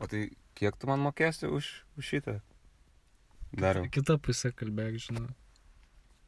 [0.00, 1.68] O tai kiek tu man mokėsi už,
[2.00, 2.38] už šitą?
[3.52, 3.88] Dariau.
[3.92, 5.26] Kita pusė kalbėk, žinau.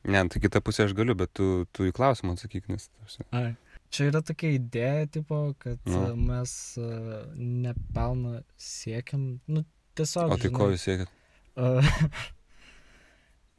[0.03, 2.89] Ne, tai kitą pusę aš galiu, bet tu, tu į klausimą atsakyk, nes...
[3.31, 3.53] Ai.
[3.93, 6.01] Čia yra tokia idėja, tipo, kad Nu.
[6.09, 6.17] nu.
[6.33, 9.63] mes uh, nepelną siekiam, nu,
[9.95, 10.33] tiesiog.
[10.35, 11.13] O tai ko jūs siekit?
[11.55, 11.79] Uh,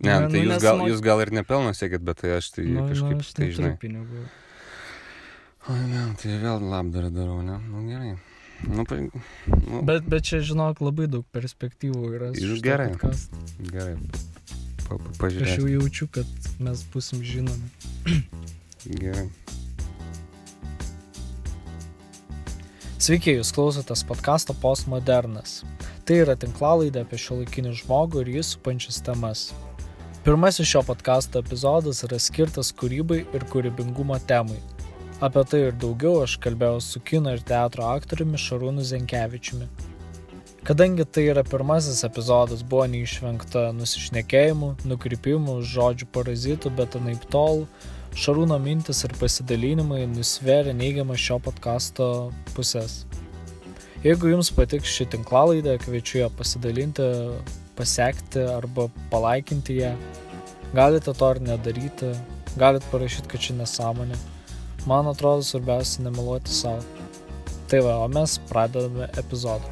[0.04, 2.34] Ne, Ne, tai nu, jūs nes gal, mo- jūs gal ir nepelno siekit, bet tai
[2.42, 3.74] aš tai nu, kažkaip, nu, aš tai žinai.
[3.80, 4.26] pinigų.
[5.72, 7.56] O ne, tai vėl labdarą darau, ne?
[7.70, 8.18] Nu gerai.
[8.70, 12.30] Nu, pa, nu Bet, bet čia, žinok, labai daug perspektyvų yra.
[12.36, 12.90] šituo gerai.
[12.94, 13.36] podcastu.
[13.72, 13.96] gerai.
[14.88, 15.68] Pa, pa, Aš pažiūrėsiu.
[15.68, 16.28] jau jaučiu, kad
[16.64, 17.70] mes busim žinomi.
[19.04, 19.28] Gerai.
[23.04, 25.62] Sveiki, jūs klausotės podkasto Postmodernas.
[26.08, 29.50] Tai yra tinklalaidė apie šiuolaikinį žmogų ir jį supančias temas.
[30.24, 34.60] Pirmasis šio podkasto epizodas yra skirtas kūrybai ir kūrybingumo temai.
[35.24, 39.70] Apie tai ir daugiau aš kalbėjau su kino ir teatro aktoriumi Šarūnu Zenkevičiumi.
[40.68, 47.64] Kadangi tai yra pirmasis epizodas, buvo neišvengta nusišnekėjimų, nukrypimų, žodžių parazitų, bet anaip tol,
[48.20, 52.10] Šarūno mintis ir pasidalinimai nusveria neigiamą šio podkasto
[52.52, 53.06] pusės.
[54.04, 57.08] Jeigu jums patiks ši tinklalaidė, kviečiu ją pasidalinti,
[57.80, 59.96] pasiekti arba palaikinti ją.
[60.76, 62.12] Galite to ar nedaryti,
[62.60, 64.24] galite parašyti, kad ši nesąmonė.
[64.84, 66.82] Man atrodo svarbiausia nemeluoti savo.
[67.72, 69.70] Tai va, o mes pradedame epizodą.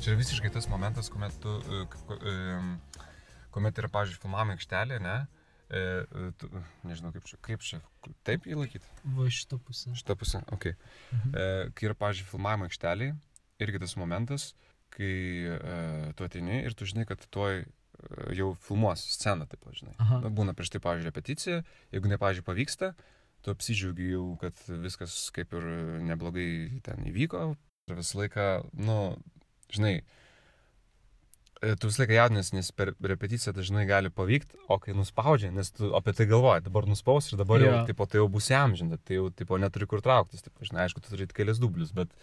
[0.00, 1.82] Čia yra visiškai tas momentas, kuomet tu, e,
[2.32, 2.70] em,
[3.52, 5.18] kuomet yra, pavyzdžiui, filmavimo aikštelė, ne?
[5.68, 6.48] E, e, tu,
[6.88, 7.82] nežinau, kaip čia, kaip čia,
[8.24, 8.88] taip jį laikyti?
[9.18, 9.92] Va šitą pusę.
[10.00, 10.70] Šitą pusę, ok.
[11.12, 11.36] Mhm.
[11.36, 13.12] E, kai yra, pavyzdžiui, filmavimo aikštelė,
[13.68, 14.54] irgi tas momentas,
[14.96, 15.12] kai
[15.60, 15.78] e,
[16.16, 17.70] tu ateini ir tu žinai, kad tuoj e,
[18.36, 19.94] jau filmuos sceną, taip, žinai.
[20.02, 20.20] Aha.
[20.24, 21.60] Nu, būna prieš tai, pavyzdžiui, repeticija,
[21.94, 22.92] jeigu ne, pavyzdžiui, pavyksta,
[23.42, 25.68] tu apsidžiaugi jau, kad viskas kaip ir
[26.08, 26.48] neblogai
[26.86, 27.52] ten įvyko.
[27.90, 28.44] Ir visą laiką,
[28.78, 28.98] nu,
[29.74, 29.96] žinai,
[31.62, 35.72] e, tu visą laiką jaudinės, nes per repeticiją dažnai gali pavykti, o kai nuspaudžia, nes
[35.74, 37.82] tu apie tai galvoji, dabar nuspaus ir dabar jau, Jo.
[37.90, 41.10] tipo, tai jau bus amžinta, tai jau, tipo, neturi kur trauktis, tipo, žinai, aišku, tu
[41.14, 42.14] turi kelias dublius, bet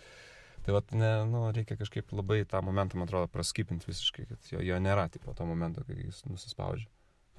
[0.66, 4.62] tai va, ne, nu, reikia kažkaip labai tą momentą, man atrodo, praskipinti visiškai, kad jo,
[4.66, 6.88] jo nėra, tipo, to momento, kai jis nusispaudžia.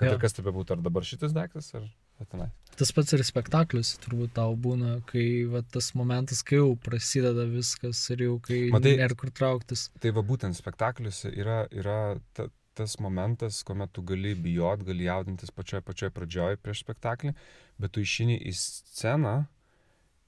[0.00, 0.14] Kad Jo.
[0.16, 1.84] ir kas tai bebūtų, ar dabar šitas daiktas, ar
[2.32, 2.46] tenai.
[2.76, 8.00] Tas pats ir spektaklis turbūt tau būna, kai va, tas momentas, kai jau prasideda viskas
[8.14, 9.90] ir jau kai Matai- nėra kur trauktis.
[10.00, 11.98] Tai va būtent spektakliuose yra, yra
[12.32, 17.34] ta, tas momentas, kuomet tu gali bijot, gali jaudintis pačioje pačioje pradžioje prieš spektaklį,
[17.78, 19.34] bet tu išini į sceną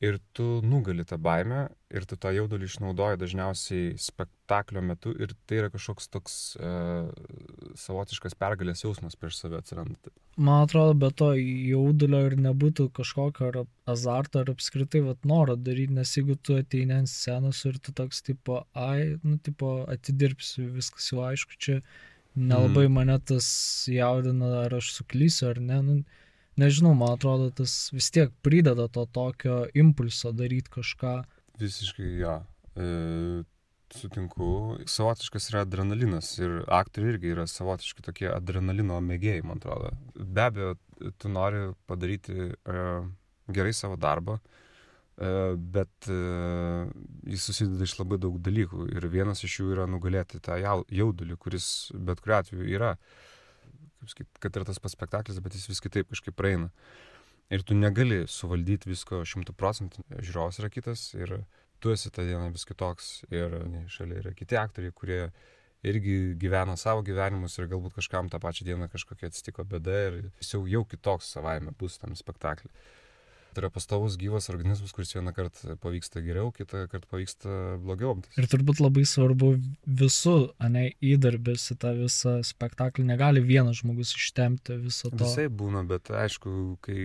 [0.03, 5.61] ir tu nugali tą baimę ir tu tą jaudulį išnaudoji dažniausiai spektaklio metu ir tai
[5.61, 7.11] yra kažkoks toks uh,
[7.79, 10.13] savotiškas pergalės jausmas prieš save atsiranda.
[10.37, 13.59] Man atrodo, be to jaudulio ir nebūtų kažkokio ar
[13.93, 18.25] azarto ar apskritai vat, noro daryti, nes jeigu tu ateini ant scenos ir tu toks
[18.27, 21.83] tipo, ai, nu, tipo, atidirbsiu, viskas jau aišku, čia
[22.35, 22.97] nelabai mm.
[22.97, 23.47] mane tas
[23.93, 25.81] jaudina, ar aš suklysiu ar ne.
[25.85, 25.99] Nu,
[26.61, 31.15] nežinau, man atrodo, tas vis tiek prideda to tokio impulso daryti kažką.
[31.61, 32.37] Visiškai jo.
[32.77, 32.87] E,
[33.97, 34.79] sutinku.
[34.89, 39.93] Savotiškas yra adrenalinas ir aktoriai irgi yra savotiški tokie adrenalino mėgėjai, man atrodo.
[40.17, 40.75] Be abejo,
[41.21, 42.87] tu nori padaryti e,
[43.53, 45.33] gerai savo darbą, e,
[45.77, 46.21] bet e,
[47.35, 51.37] jis susideda iš labai daug dalykų ir vienas iš jų yra nugalėti tą jau- jaudulį,
[51.43, 52.95] kuris bet kuriu atveju yra,
[54.03, 56.71] kaip sakyt, kad ir tas pats spektaklis, bet jis vis kitaip kažkaip praeina.
[57.53, 61.43] Ir tu negali suvaldyti visko šimtų procentų, žiūrovas yra kitas ir
[61.83, 65.21] tu esi tą dieną vis kitoks ir ne, šalia yra kiti aktoriai, kurie
[65.83, 70.55] irgi gyvena savo gyvenimus ir galbūt kažkam tą pačią dieną kažkokia atsitiko bėda ir jis
[70.55, 72.71] jau, jau kitoks savaime bus tam spektaklį.
[73.53, 78.15] Tai yra pastovus gyvas organizmas, kuris vieną kartą pavyksta geriau, kitą kartą pavyksta blogiau.
[78.41, 79.51] Ir turbūt labai svarbu
[80.01, 80.37] visų,
[80.73, 83.05] ne, įdarbis į tą visą spektaklį.
[83.11, 85.21] Negali vienas žmogus ištemti viso to.
[85.27, 86.55] Visai būna, bet aišku,
[86.87, 87.05] kai,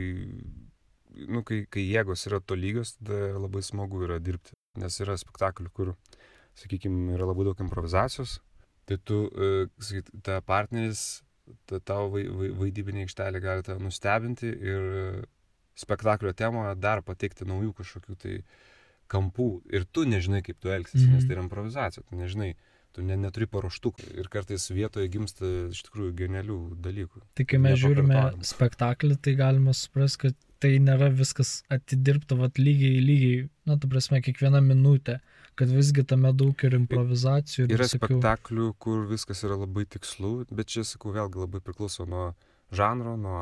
[1.27, 4.55] nu, kai, kai jėgos yra to lygios, tada labai smagu yra dirbti.
[4.79, 5.95] Nes yra spektaklių, kur,
[6.63, 8.39] sakykime, yra labai daug improvizacijos.
[8.87, 11.25] Tai tu, e, sakyt, ta partneris,
[11.67, 14.85] ta tavo vai, vai, vaidybinė aikštelė gali tave nustebinti ir
[15.77, 18.39] spektaklio temoje dar pateikti naujų kažkokių tai
[19.11, 19.45] kampų.
[19.71, 21.13] Ir tu nežinai, kaip tu elgsies, Mhm.
[21.15, 22.03] nes tai yra improvizacija.
[22.09, 22.55] Tu nežinai,
[22.93, 24.17] tu ne, neturi paruoštukų.
[24.17, 27.21] Ir kartais vietoje gimsta iš tikrųjų genialių dalykų.
[27.35, 32.97] Tai kai mes žiūrime spektaklį, tai galima suprasti, kad tai nėra viskas atidirbta vat, lygiai,
[32.99, 35.19] lygiai, na, tu prasme, kiekviena minutė,
[35.55, 37.67] kad visgi tame daug ir improvizacijų.
[37.69, 42.07] Ir Yra visokių- spektaklių, kur viskas yra labai tikslu, bet čia, sakau, vėlgi labai priklauso
[42.07, 42.33] nuo
[42.71, 43.41] žanro, nuo,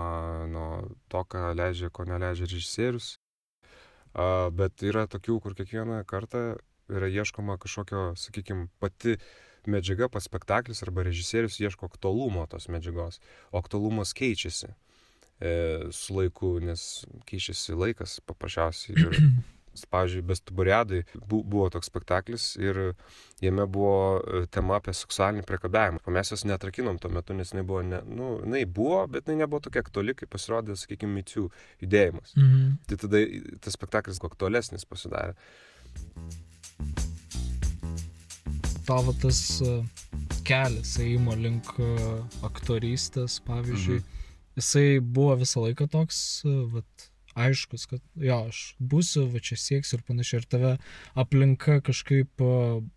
[0.52, 0.70] nuo
[1.12, 3.16] to, ką leidžia, ko neleidžia režisierius.
[4.14, 6.56] A, bet yra tokių, kur kiekvieną kartą
[6.92, 9.18] yra ieškoma kažkokio, sakykime, pati
[9.70, 13.20] medžiaga, pats spektaklis arba režisierius ieško aktualumo tos medžiagos,
[13.52, 15.54] o aktualumas keičiasi e,
[15.92, 18.98] su laiku, nes keičiasi laikas paprasčiausiai.
[19.02, 19.20] Ir,
[19.92, 22.80] pavyzdžiui, Bestuburiadai bu, buvo toks spektaklis ir
[23.44, 26.04] jame buvo e, tema apie seksualinį priekabiavimą.
[26.06, 29.44] O mes jos netrakinom tuo metu, nes jinai buvo, ne, nu, jinai buvo, bet jinai
[29.44, 31.50] nebuvo tokia aktuali, kaip pasirodė, sakykime, micijų
[31.84, 32.36] judėjimas.
[32.40, 32.80] Mhm.
[32.90, 33.26] Tai tada
[33.66, 35.36] tas spektaklis aktualesnis pasidarė
[38.86, 39.80] tavo tas e,
[40.46, 41.90] kelias ėjimo link e,
[42.46, 44.32] aktorystės, pavyzdžiui, mhm.
[44.60, 46.20] jisai buvo visą laiką toks,
[46.74, 50.74] vat, aiškus, kad jo, aš būsiu, va čia sieksiu ir panašiai, ir tave
[51.20, 52.44] aplinka kažkaip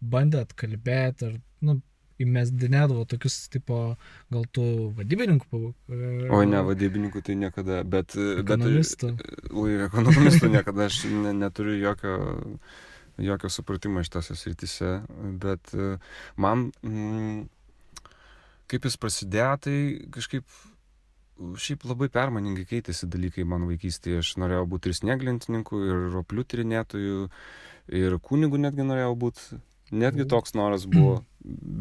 [0.00, 1.80] bandė atkalbėti, ar, nu,
[2.18, 3.80] įmesdinėdavo tokius, tipo,
[4.34, 4.64] gal tu
[4.98, 5.60] vadybininkų?
[6.34, 8.16] O ne, vadybininkų tai niekada, bet...
[8.18, 9.12] Ekonomistų.
[9.20, 12.16] Bet, ui, ekonomistų niekada, aš ne, neturiu jokio
[13.18, 14.90] jokio supratimo šitose srityse,
[15.42, 15.96] bet e,
[16.36, 17.46] man, mm,
[18.70, 19.76] kaip jis prasidėjo, tai
[20.14, 20.46] kažkaip
[21.58, 24.22] šiaip labai permaningai keitėsi dalykai mano vaikystėje.
[24.22, 27.24] Aš norėjau būti ir snieglintininku, ir roplių tyrinėtojų,
[28.02, 29.62] ir kunigų netgi norėjau būti.
[29.88, 31.22] Netgi toks noras buvo.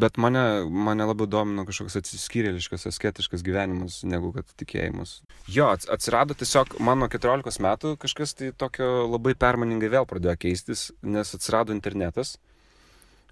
[0.04, 5.18] Bet mane, mane labiau domino kažkoks atsiskyrėliškas, asketiškas gyvenimas, negu kad tikėjimas.
[5.52, 11.34] Jo, atsirado tiesiog mano 14 metų kažkas tai tokio labai permaningai vėl pradėjo keistis, nes
[11.36, 12.38] atsirado internetas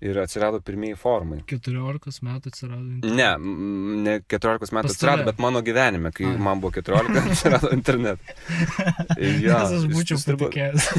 [0.06, 1.40] ir atsirado pirmieji formai.
[1.50, 3.18] 14 metų atsirado internetas?
[3.18, 3.30] Ne,
[4.06, 6.36] ne 14 metų atsirado, bet mano gyvenime, kai A.
[6.48, 8.26] man buvo 14, atsirado internetas.
[9.46, 10.84] Ja, Nes aš būčiau patikėjęs.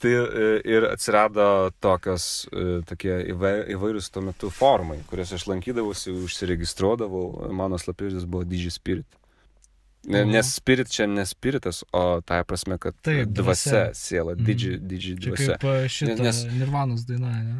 [0.00, 1.46] Tai e, ir atsirado
[1.84, 8.72] tokios, e, tokie įvairūs tuo metu formai, kurias aš lankydavausi, užsiregistruodavau, mano slapyvardis buvo Digi
[8.72, 9.19] Spirit.
[10.08, 10.30] Mhm.
[10.32, 14.44] Nes spirit čia ne spiritas, o tai prasme, kad Taip, dvasia, siela, mhm.
[14.44, 15.58] didži, didži dvasia.
[15.60, 17.58] Kaip e, šitą nes, Nirvanos daina, ne?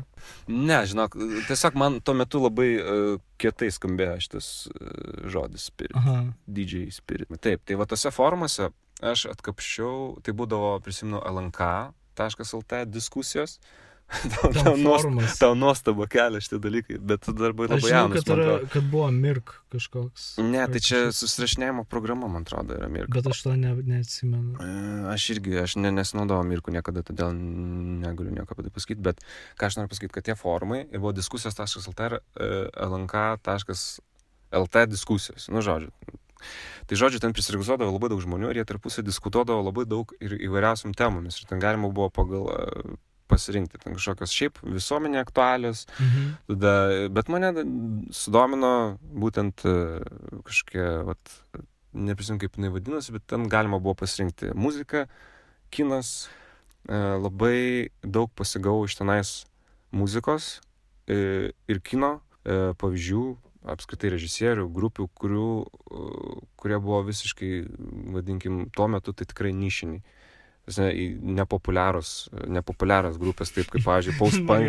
[0.48, 1.16] Ne, žinok,
[1.48, 5.96] tiesiog man tuo metu labai uh, kietai skambėjo šitas uh, žodis spirit.
[6.48, 7.28] DJ spirit.
[7.40, 8.70] Taip, tai va tose formose
[9.00, 11.70] aš atkapščiau, tai būdavo, prisimenu, LNK
[12.20, 13.58] lt diskusijos.
[14.34, 18.24] tau, tau, nuost, tau nuostaba kelia šitie dalykai, bet tu dar buvai labai jaunas.
[18.26, 20.26] Kad, yra, kad buvo Mirk kažkoks.
[20.42, 23.12] Ne, tai čia susirašinėjimo programa, man atrodo, yra Mirk.
[23.14, 24.56] Bet aš to ne, neatsimenu.
[24.58, 24.70] E,
[25.12, 29.22] aš irgi, aš ne, nesinaudojau Mirku niekada, todėl negaliu nieko apie tai pasakyti, bet
[29.60, 32.50] ką aš noriu pasakyti, kad tie forumai ir buvo diskusijos.lt ir e,
[32.88, 35.46] lnk.lt diskusijos.
[35.54, 35.94] Nu, žodžiu,
[36.88, 40.94] Tai žodžiu, ten prisiregistruodavo labai daug žmonių ir jie tarpusai diskutuodavo labai daug ir įvairiausiam
[40.96, 41.36] temomis.
[41.36, 42.48] Ir ten galima buvo pagal
[43.30, 45.86] pasirinkti ten kažkokios šiaip visuomenė aktualios.
[45.98, 46.30] Mhm.
[46.52, 46.74] Tada,
[47.16, 47.52] bet mane
[48.16, 48.72] sudomino
[49.24, 49.74] būtent e,
[50.46, 51.36] kažkokie, vat,
[51.94, 55.06] neprisimenu kaip jinai vadinasi, bet ten galima buvo pasirinkti muziką,
[55.74, 56.28] kinas.
[56.88, 59.36] E, labai daug pasigau iš tenais
[59.90, 60.58] muzikos
[61.10, 63.22] ir kino pavyzdžių,
[63.68, 65.48] apskritai režisierių, grupių, kurių,
[66.60, 67.50] kurie buvo visiškai,
[68.14, 70.00] vadinkim, tuo metu tai tikrai nišiniai.
[70.78, 74.68] Nepopuliarus, nepopuliarus grupės, taip kaip, pavyzdžiui, post-punk.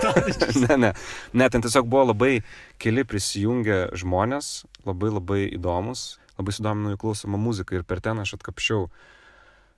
[0.66, 0.92] ne, ne,
[1.32, 2.36] ne, ten tiesiog buvo labai
[2.82, 4.52] keli prisijungę žmonės,
[4.86, 6.04] labai labai įdomus,
[6.38, 8.86] labai sudomino jų klausomą muziką ir per ten aš atkapšiau.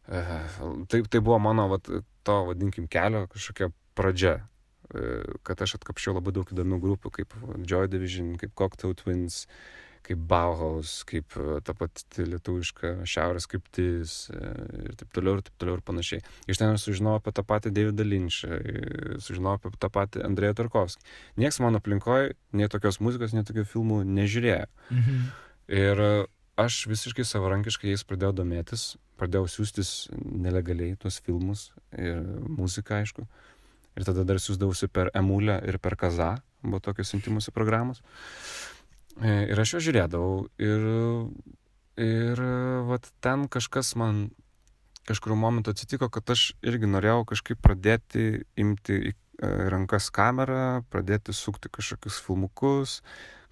[0.06, 0.23] E,
[0.91, 1.88] tai, tai buvo mano, vat,
[2.26, 4.37] to, vadinkim, kelio kažkokia pradžia.
[4.95, 7.35] E, kad aš atkapšiau labai daug įdomių grupių, kaip
[7.66, 9.45] Joy Division, kaip Cocktail Twins,
[10.06, 14.52] kaip Bauhaus, kaip e, ta pati lietuviška Šiaurės kryptis e,
[14.86, 16.22] ir taip toliau ir taip toliau ir panašiai.
[16.50, 18.60] Iš ten sužinojau apie tą patį Davidą Lynchą,
[19.25, 21.10] sužinojau apie tą patį Andrėją Tarkovskį.
[21.42, 24.70] Niekas mano aplinkoje nei tokios muzikos, nei tokių filmų nežiūrėjo.
[24.94, 25.26] Mhm.
[25.76, 26.04] Ir
[26.56, 33.26] aš visiškai savarankiškai jais pradėjau domėtis, pradėjau siūstis nelegaliai tuos filmus ir muziką, aišku.
[33.96, 38.02] Ir tada dar siūsdavausi per Emulę ir per Kazą, buvo tokios siuntimusi programos.
[39.23, 40.82] E, ir aš jo žiūrėdavau ir,
[42.04, 42.42] ir
[42.88, 44.26] vat ten kažkas man
[45.06, 49.16] kažkuriuo momentu atsitiko, kad aš irgi norėjau kažkaip pradėti imti į e,
[49.73, 52.99] rankas kamerą, pradėti sukti kažkokius filmukus,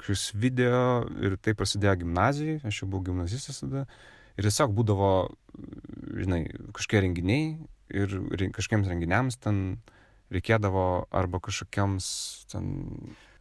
[0.01, 3.87] kažkokius video ir tai prasidėjo gimnazijai, aš jau buvau gimnazistas tada.
[4.35, 5.13] Ir tiesiog būdavo,
[6.19, 6.43] žinai,
[6.75, 7.45] kažkokie renginiai
[7.95, 9.79] ir kažkiems renginiams ten
[10.37, 12.07] reikėdavo arba kažkokiams
[12.53, 12.69] ten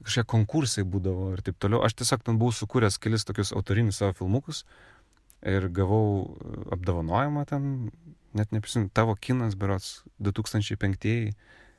[0.04, 1.84] kažkokie konkursai būdavo ir taip toliau.
[1.86, 4.64] Aš tiesiog ten buvau sukūręs kelis tokius autorinius savo filmukus
[5.48, 6.36] ir gavau
[6.76, 7.70] apdovanojimą ten,
[8.38, 11.34] net neprisimenu, tavo kinas berots 2005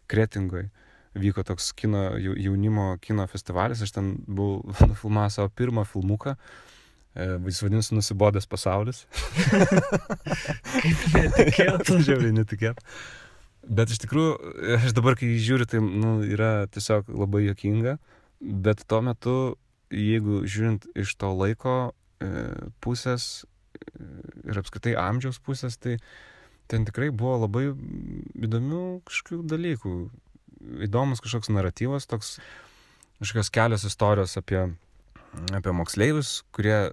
[0.08, 0.68] Kretingoje
[1.14, 6.34] vyko toks kino, jaunimo kino festivalis, aš ten buvau nufilmavęs savo pirmą filmuką
[7.14, 9.04] E, Jis vadinasi Nusibodęs pasaulis.
[10.74, 11.98] Kaip netikėta.
[12.08, 12.82] Žiauriai netikėta.
[13.64, 14.34] Bet iš tikrųjų,
[14.76, 17.96] aš dabar, kai žiūriu, tai nu, yra tiesiog labai jokinga.
[18.40, 19.36] Bet tuo metu,
[19.94, 21.76] jeigu žiūrint iš to laiko
[22.20, 22.28] e,
[22.84, 24.04] pusės e,
[24.50, 25.96] ir apskritai amžiaus pusės, tai
[26.68, 29.94] ten tikrai buvo labai įdomių kažkokių dalykų.
[30.84, 32.38] Įdomus kažkoks naratyvas, toks
[33.20, 34.66] kažkokios kelios istorijos apie,
[35.56, 36.90] apie moksleivius, kurie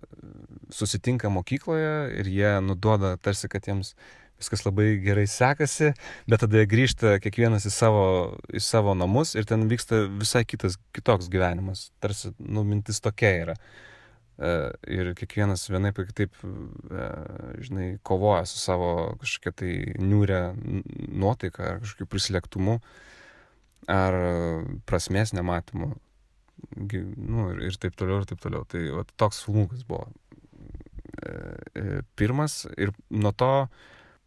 [0.71, 3.95] susitinka mokykloje ir jie nuduoda tarsi, kad jiems
[4.41, 5.91] viskas labai gerai sekasi,
[6.29, 8.03] bet tada grįžta kiekvienas į savo,
[8.51, 11.89] į savo namus ir ten vyksta visai kitas, kitoks gyvenimas.
[12.03, 13.57] Tarsi, nu, mintis tokia yra.
[14.41, 14.51] E,
[14.89, 17.07] ir kiekvienas vienaip ir kitaip, e,
[17.67, 20.41] žinai, kovoja su savo kažkokia tai niūrė
[21.11, 22.79] nuotaika ar kažkokiu prislėgtumu
[23.91, 24.17] ar
[24.89, 25.93] prasmės nematymu.
[26.77, 28.65] Nu, ir, ir taip toliau, ir taip toliau.
[28.69, 30.07] Tai va, toks filmukas buvo
[31.21, 33.53] e, pirmas ir nuo to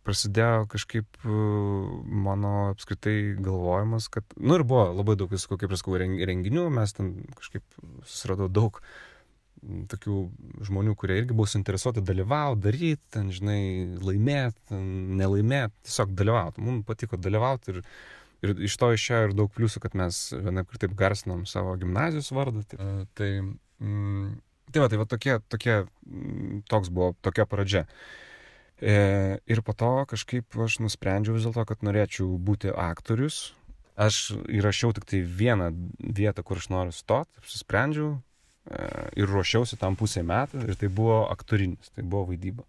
[0.05, 5.97] prasidėjo kažkaip mano apskritai galvojimas, kad, nu ir buvo labai daug visko, kaip ir sakau,
[5.99, 7.65] renginių, mes ten kažkaip
[8.05, 8.81] susiradau daug
[9.89, 10.17] tokių
[10.69, 13.61] žmonių, kurie irgi buvo suinteresuoti dalyvauti, daryti, ten, žinai,
[14.05, 14.77] laimėti,
[15.21, 16.65] nelaimėti, tiesiog dalyvauti.
[16.65, 17.79] Mums patiko dalyvauti ir,
[18.45, 22.29] ir iš to išėjo ir daug pliusų, kad mes vienaip ir taip garsinom savo gimnazijos
[22.37, 22.67] vardą.
[22.69, 23.31] Tai, tai,
[23.81, 24.37] mm,
[24.69, 25.79] tai va, tai va tokie, tokie,
[26.69, 27.87] toks buvo, tokia pradžia.
[27.89, 28.25] E,
[28.81, 33.55] ir po to kažkaip aš nusprendžiau vis dėlto, kad norėčiau būti aktorius.
[33.95, 38.89] Aš įrašiau tik tai vieną vietą, kur aš noriu stoti, apsisprendžiau e,
[39.23, 42.67] ir ruošiausi tam pusę metų ir tai buvo aktorinis, tai buvo vaidyba.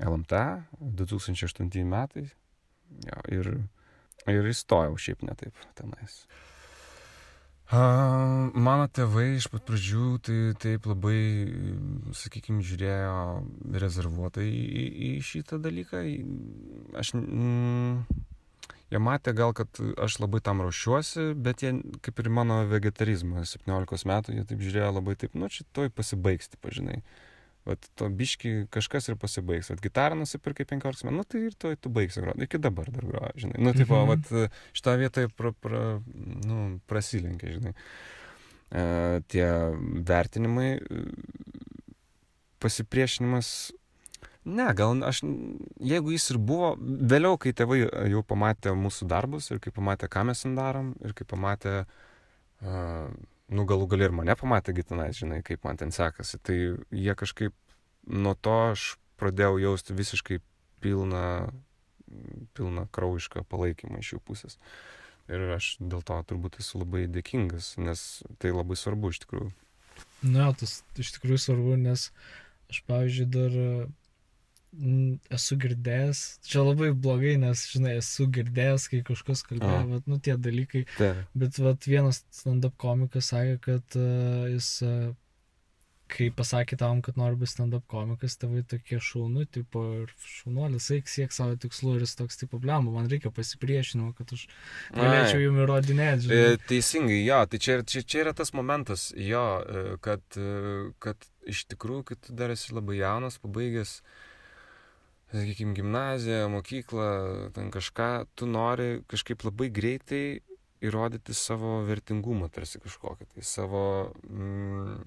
[0.00, 0.40] LMT
[0.80, 3.50] 2008 metai jo, ir,
[4.30, 6.22] ir įstojau šiaip netaip tenais.
[7.68, 7.80] A,
[8.56, 11.18] mano tėvai iš pat pradžių tai taip labai,
[12.16, 13.18] sakykime, žiūrėjo
[13.82, 16.00] rezervuotai į, į šitą dalyką.
[16.96, 18.24] Aš, mm,
[18.88, 21.74] jie matė gal, kad aš labai tam ruošiuosi, bet jie,
[22.06, 26.48] kaip ir mano vegetarizmą, 17 metų, jie taip žiūrėjo labai taip, nu, čia toj pasibaigs,
[26.64, 27.02] pažinai.
[27.68, 29.68] Vat to biški kažkas ir pasibaigs.
[29.72, 32.46] Vat gitarą nusipirkai 15 metų, nu tai ir to tu baigsi groti.
[32.48, 33.58] Iki dabar dar groja, žinai.
[33.60, 34.08] Nu, tipo, mhm.
[34.14, 35.82] vat šitą vietą pra, pra,
[36.48, 37.74] nu, prasilenkia, žinai.
[38.68, 38.84] E,
[39.28, 39.46] tie
[40.08, 40.70] vertinimai,
[42.64, 43.52] pasipriešinimas.
[44.48, 45.20] Ne, gal aš,
[45.84, 50.24] jeigu jis ir buvo, vėliau, kai tėvai jau pamatė mūsų darbus ir kai pamatė, ką
[50.30, 53.10] mes ten darom ir kai pamatė uh,
[53.54, 56.40] nu galų gali ir mane pamatė gi tenais, žinai, kaip man ten sekasi.
[56.42, 56.58] Tai
[56.92, 57.54] jie kažkaip
[58.08, 58.90] nuo to aš
[59.20, 60.40] pradėjau jausti visiškai
[60.84, 61.50] pilną,
[62.56, 64.58] pilną kraujišką palaikymą iš jų pusės.
[65.28, 68.04] Ir aš dėl to turbūt esu labai dėkingas, nes
[68.40, 69.50] tai labai svarbu iš tikrųjų.
[70.24, 72.08] Na, tas iš tikrųjų svarbu, nes
[72.72, 73.58] aš, pavyzdžiui, dar
[75.32, 80.36] esu girdėjęs, čia labai blogai, nes, žinai, esu girdėjęs, kai kažkas kalbėjo, bet, nu, tie
[80.36, 80.84] dalykai.
[80.98, 81.14] Ta.
[81.38, 85.08] Bet, vat, vienas stand-up komikas sakė, kad uh, jis, uh,
[86.12, 91.10] kai pasakė tam, kad nori būti stand-up komikas, tėvai tokie šaunu, tipo, ir šaunuolis, eik
[91.10, 94.46] siek savo tikslų ir jis toks, tipo, blemba, man reikia pasipriešinimo, kad aš
[94.92, 96.28] galėčiau jums įrodinėti.
[96.28, 96.62] Žinai.
[96.68, 99.44] Teisingai, jo, tai čia, čia, čia yra tas momentas, jo,
[100.04, 100.40] kad,
[101.00, 104.24] kad iš tikrųjų, kai tu dar esi labai jaunas, pabaigęs, uh,
[105.32, 107.08] sakykime, gimnaziją, mokyklą,
[107.52, 110.40] ten kažką, tu nori kažkaip labai greitai
[110.84, 113.84] įrodyti savo vertingumą, tarsi kažkokį, tai savo...
[114.24, 115.02] Mm,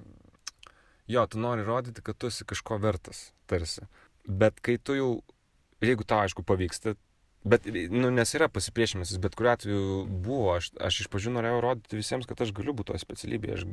[1.11, 3.87] jo, tu nori įrodyti, kad tu esi kažko vertas, tarsi.
[4.27, 5.11] Bet kai tu jau,
[5.81, 6.93] jeigu tau aišku pavyksta,
[7.47, 11.97] bet, nu, nes yra pasipriešimas, bet kuriu atveju buvo, aš, aš iš pradžių norėjau rodyti
[11.97, 13.69] visiems, kad aš galiu būti toje specialybėje, aš,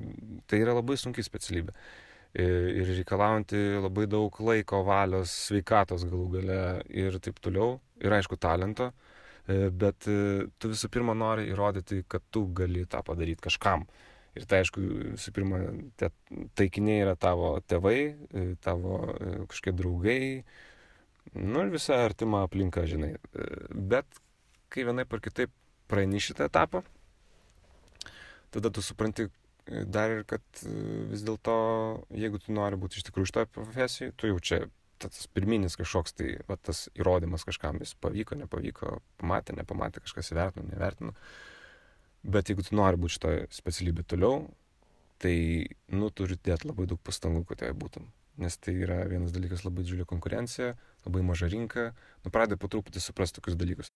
[0.49, 1.77] tai yra labai sunki specialybė
[2.37, 6.59] ir reikalaujanti labai daug laiko, valios, sveikatos galų gale
[6.93, 7.79] ir taip toliau.
[8.05, 8.93] Ir aišku, talento.
[9.49, 13.87] E, bet e, tu visų pirma nori įrodyti, kad tu gali tą padaryti kažkam.
[14.37, 14.83] Ir tai aišku,
[15.17, 15.61] visų pirma,
[15.99, 16.11] te,
[16.59, 19.01] taikiniai yra tavo tėvai, e, tavo
[19.49, 20.21] kažkokie draugai,
[21.41, 23.15] nu ir visa artima aplinka, žinai.
[23.73, 24.21] Bet
[24.69, 25.55] kai vienaip ar kitaip
[25.89, 26.85] praeini šitą etapą,
[28.53, 29.31] tada tu supranti,
[29.69, 30.73] dar ir kad e,
[31.13, 31.55] vis dėlto,
[32.17, 34.61] jeigu tu nori būti iš tikrųjų šitoje profesijoje, tu jau čia
[34.99, 40.67] tas pirminis kažkoks tai, va, tas įrodymas kažkam, jis pavyko, nepavyko, pamatė, nepamatė, kažkas įvertino,
[40.73, 41.15] nevertino.
[42.27, 44.41] Bet jeigu tu nori būti šitoje specialybėje toliau,
[45.23, 45.37] tai,
[45.95, 48.11] nu, turi dėti labai daug pastangų, kad joje būtum.
[48.43, 50.75] Nes tai yra vienas dalykas labai didžiulė konkurencija,
[51.07, 51.93] labai maža rinka,
[52.25, 53.91] nu, pradė po truputį suprasti tokius dalykus.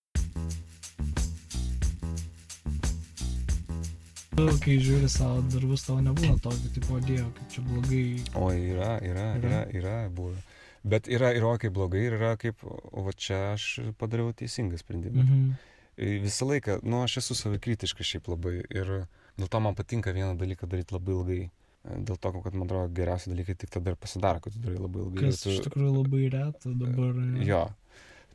[4.33, 8.05] Tu, kai žiūri savo darbus, tavo nebūna tokio tipo dievo, kaip čia blogai.
[8.39, 9.59] O yra, yra, Yra?
[9.77, 10.39] yra, buvę.
[10.83, 13.67] Bet yra ir o kaip blogai, ir yra kaip, o čia aš
[14.01, 15.21] padariau teisingą sprendimą.
[15.23, 15.53] Mhm.
[16.01, 18.89] Ir Visą laiką, nu aš esu savikritiškas šiaip labai ir
[19.37, 21.41] dėl to man patinka vieną dalyką daryti labai ilgai.
[21.83, 25.03] Dėl to, kad man atrodo geriausi dalykai tik tada ir pasidaro, kad tu darai labai
[25.05, 25.27] ilgai.
[25.27, 27.21] Kas ir iš tu- tikrųjų labai reta dabar.
[27.45, 27.63] Jo.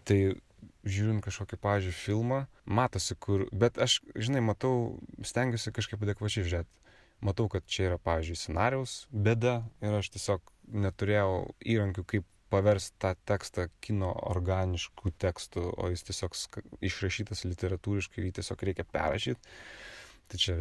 [0.06, 0.18] Tai
[0.88, 6.72] žiūrint kažkokį, pavyzdžiui, filmą, matosi, kur, bet aš, žinai, matau, stengiuosi kažkaip adekvačiai žiūrėti.
[7.24, 10.52] Matau, kad čia yra, pavyzdžiui, scenarius bėda ir aš tiesiog
[10.86, 16.36] neturėjau įrankių, kaip paversti tą tekstą kino organiškų tekstų, o jis tiesiog
[16.88, 19.56] išrašytas literatūriškai, jį tiesiog reikia perrašyti.
[20.28, 20.58] Tai čia,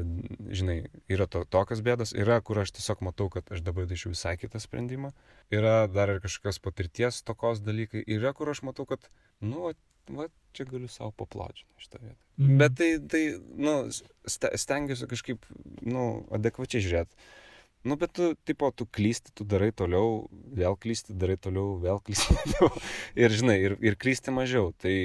[0.55, 0.77] žinai,
[1.12, 4.62] yra to, tokios bėdos, yra, kur aš tiesiog matau, kad aš dabar daryčiau visai kitą
[4.63, 5.12] sprendimą,
[5.51, 9.09] yra dar ir kažkokios patirties tokos dalykai, yra, kur aš matau, kad,
[9.43, 9.74] nu,
[10.15, 12.21] va, čia galiu savo paplauti šitą vietą.
[12.38, 12.62] Mhm.
[12.62, 13.24] Bet tai, tai
[13.67, 13.75] nu,
[14.29, 15.51] ste- stengiuosi kažkaip,
[15.83, 17.27] nu, adekvačiai žiūrėti.
[17.88, 22.36] Nu, bet tu, tipo, tu klysti, tu darai toliau, vėl klysti, darai toliau, vėl klysti.
[23.24, 24.74] ir, žinai, ir, ir klysti mažiau.
[24.81, 24.95] Tai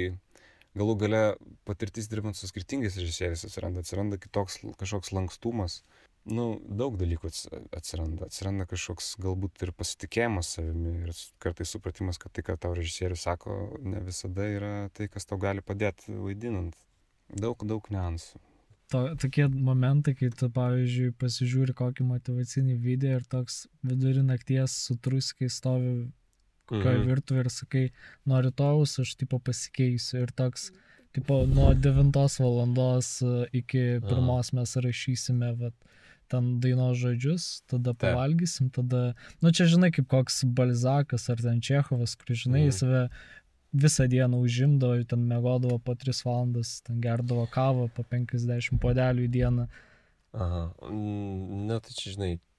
[0.77, 1.21] galų gale
[1.67, 5.81] patirtis dirbant su skirtingais režisieriais atsiranda, atsiranda kitoks kažkoks lankstumas.
[6.23, 8.29] Nu, daug dalykų ats- atsiranda.
[8.29, 11.11] Atsiranda kažkoks galbūt ir pasitikėjimas savimi ir
[11.43, 15.59] kartais supratimas, kad tai, ką tau režisierius sako, ne visada yra tai, kas tau gali
[15.61, 16.77] padėti vaidinant.
[17.27, 18.39] Daug, daug niansų.
[18.93, 24.95] to, tokie momentai, kai tu, pavyzdžiui, pasižiūri kokį motivacinį video ir toks vidurį nakties su
[24.95, 26.11] truskiai stovi
[26.69, 27.07] kokioje Mhm.
[27.11, 27.85] virtuvėje ir sakai,
[28.25, 30.71] nuo rytojus aš tipo pasikeisiu ir toks,
[31.13, 34.15] tipo, nuo 9 valandos e, iki Aha.
[34.15, 35.73] 1 mes rašysime, vat,
[36.31, 37.99] ten dainos žodžius, tada Taip.
[38.15, 43.09] pavalgysim, tada, nu čia žinai, kaip koks Balzakas ar ten Čechovas, kur žinai, jis save
[43.73, 49.29] visą dieną užimdavo, ten mėgodavo po 3 valandas, ten gerdavo kavą po 50 podelių į
[49.29, 49.67] dieną.
[50.33, 52.52] Aha, mm, na tai čia žinai, mm,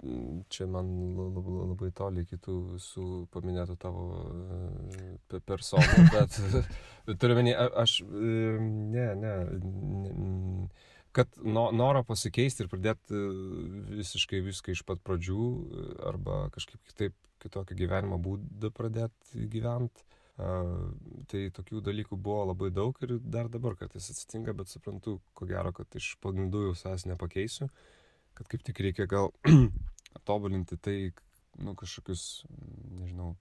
[0.52, 7.38] čia man la- la- labai toli kitų visų paminėtų tavo e, pe- personų, bet turiu
[7.38, 8.34] menį, aš, e,
[8.94, 10.68] ne, ne, n-
[11.14, 13.20] kad no, noro pasikeisti ir pradėti
[14.00, 20.06] visiškai viską iš pat pradžių e, arba kažkaip kitaip, kitokį gyvenimo būdą pradėti gyventi.
[20.34, 20.88] Uh,
[21.30, 25.70] tai tokių dalykų buvo labai daug ir dar dabar kartais atsitinka, bet suprantu, ko gero,
[25.76, 27.68] kad iš pagrindų jau savęs nepakeisiu,
[28.34, 29.30] kad kaip tik reikia gal
[30.24, 30.98] tobulinti tai,
[31.62, 32.44] nu, kažkokius,
[33.00, 33.34] nežinau,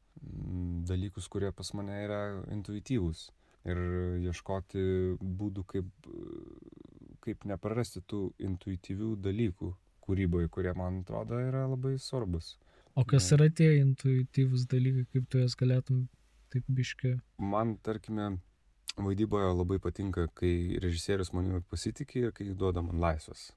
[0.87, 2.21] dalykus, kurie pas mane yra
[2.53, 3.29] intuityvūs
[3.69, 3.79] ir
[4.27, 4.83] ieškoti
[5.19, 6.09] būdų, kaip,
[7.23, 9.71] kaip neprarasti tų intuityvių dalykų
[10.03, 12.57] kūryboje, kurie man atrodo yra labai svarbus.
[12.99, 16.03] O kas yra tie intuityvūs dalykai, kaip tu jas galėtum
[16.53, 17.15] taip biški.
[17.41, 18.35] Man, tarkime,
[19.01, 23.51] vaidyboje labai patinka, kai režisierius manimi pasitikė ir kai duoda man laisvės.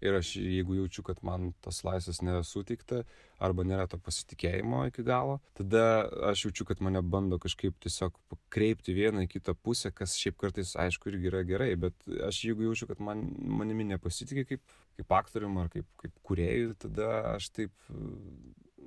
[0.00, 3.02] Ir aš, jeigu jaučiu, kad man tos laisvės nėra suteikta
[3.40, 5.82] arba nėra to pasitikėjimo iki galo, tada
[6.30, 10.72] aš jaučiu, kad mane bando kažkaip tiesiog pakreipti vieną į kitą pusę, kas šiaip kartais,
[10.80, 13.26] aišku, irgi yra gerai, bet aš jeigu jaučiu, kad man,
[13.60, 17.76] manimi nepasitikė kaip, kaip aktorium ar kaip, kaip kuriejui, tada aš taip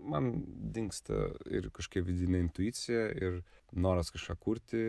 [0.03, 0.31] man
[0.75, 3.41] dinksta ir kažkokia vidinė intuicija ir
[3.73, 4.83] noras kažką kurti,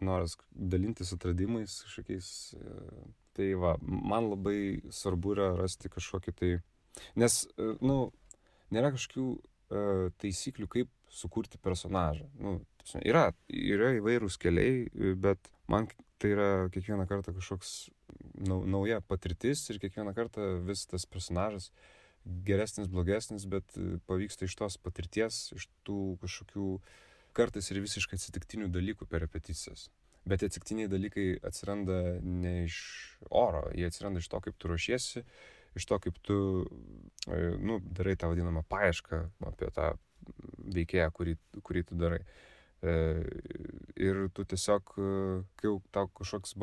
[0.00, 2.30] noras dalintis atradimais kažkokiais.
[2.58, 6.48] e, Tai va, man labai svarbu yra rasti kažkokį tai,
[7.16, 8.10] nes, e, nu,
[8.74, 9.82] nėra kažkokių e,
[10.18, 12.26] taisyklių, kaip sukurti personažą.
[12.42, 12.56] Nu,
[12.98, 14.88] yra, yra įvairūs keliai,
[15.22, 15.86] bet man
[16.20, 17.72] tai yra kiekvieną kartą kažkoks
[18.34, 21.70] nau, nauja patirtis ir kiekvieną kartą vis tas personažas
[22.24, 26.66] geresnis, blogesnis, bet e, pavyksta iš tos patirties, iš tų kažkokių
[27.36, 29.88] kartais ir visiškai atsitiktinių dalykų per repeticijas.
[30.28, 32.76] Bet atsitiktiniai dalykai atsiranda ne iš
[33.30, 35.24] oro, jie atsiranda iš to, kaip tu ruošiesi,
[35.78, 36.38] iš to, kaip tu,
[37.26, 39.94] e, nu, darai tą vadinamą paiešką apie tą
[40.76, 42.20] veikėją, kurį, kurį tu darai.
[42.80, 42.92] E,
[44.00, 44.92] ir tu tiesiog,
[45.56, 46.54] kai jau tau kažkoks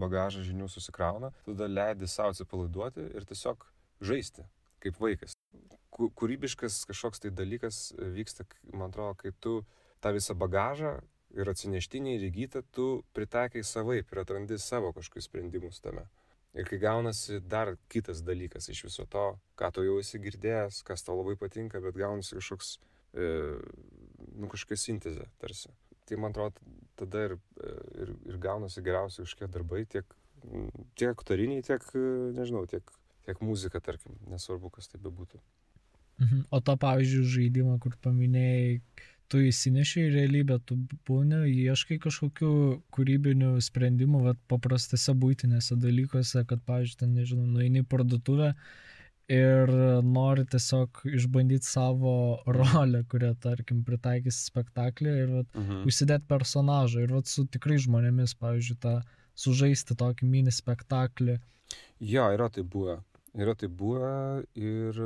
[0.00, 3.66] bagažas žinių susikrauna, tada leidi savo atsipalaiduoti ir tiesiog
[4.00, 4.46] žaisti,
[4.82, 5.36] kaip vaikas.
[6.00, 9.60] Kūrybiškas kažkoks tai dalykas e, vyksta, man atrodo, kai tu
[10.00, 10.96] tą visą bagažą
[11.36, 12.86] ir atsineštinį ir įgytą tu
[13.16, 16.06] pritaikai savaip ir atrandi savo kažkokius sprendimus tame.
[16.54, 19.26] Ir kai gaunasi dar kitas dalykas iš viso to,
[19.58, 22.72] ką tu jau esi girdėjęs, kas tau labai patinka, bet gaunasi kažkoks,
[23.14, 23.28] e,
[24.34, 25.70] nu kažkokia sintezė tarsi.
[26.10, 26.58] Tai man atrodo,
[26.98, 30.16] tada ir, e, ir, ir gaunasi geriausi kažkokie darbai, tiek,
[30.98, 32.02] tiek aktoriniai, tiek, e,
[32.34, 32.90] nežinau, tiek,
[33.26, 35.40] tiek muzika, tarkim, nesvarbu, kas tai bebūtų.
[36.20, 36.44] Mhm.
[36.52, 38.80] O to, pavyzdžiui, žaidimą, kur paminėjai,
[39.30, 40.76] tu įsineši į realybę, tu
[41.08, 42.50] būni, ieškai kažkokių
[42.92, 48.50] kūrybinių sprendimų, vat, paprastose būtinėse dalykuose, kad, pavyzdžiui, ten, nežinau, nueini į parduotuvę
[49.30, 49.70] ir
[50.02, 52.12] nori tiesiog išbandyti savo
[52.58, 55.84] rolę, kurią, tarkim, pritaikys spektaklį ir vat, Mhm.
[55.86, 58.96] užsidėti personažą ir vat, su tikrai žmonėmis, pavyzdžiui, tą
[59.38, 61.38] sužaisti tokį mini spektaklį.
[62.02, 62.98] Jo, yra tai buvę.
[63.38, 64.96] Yra tai buvę ir...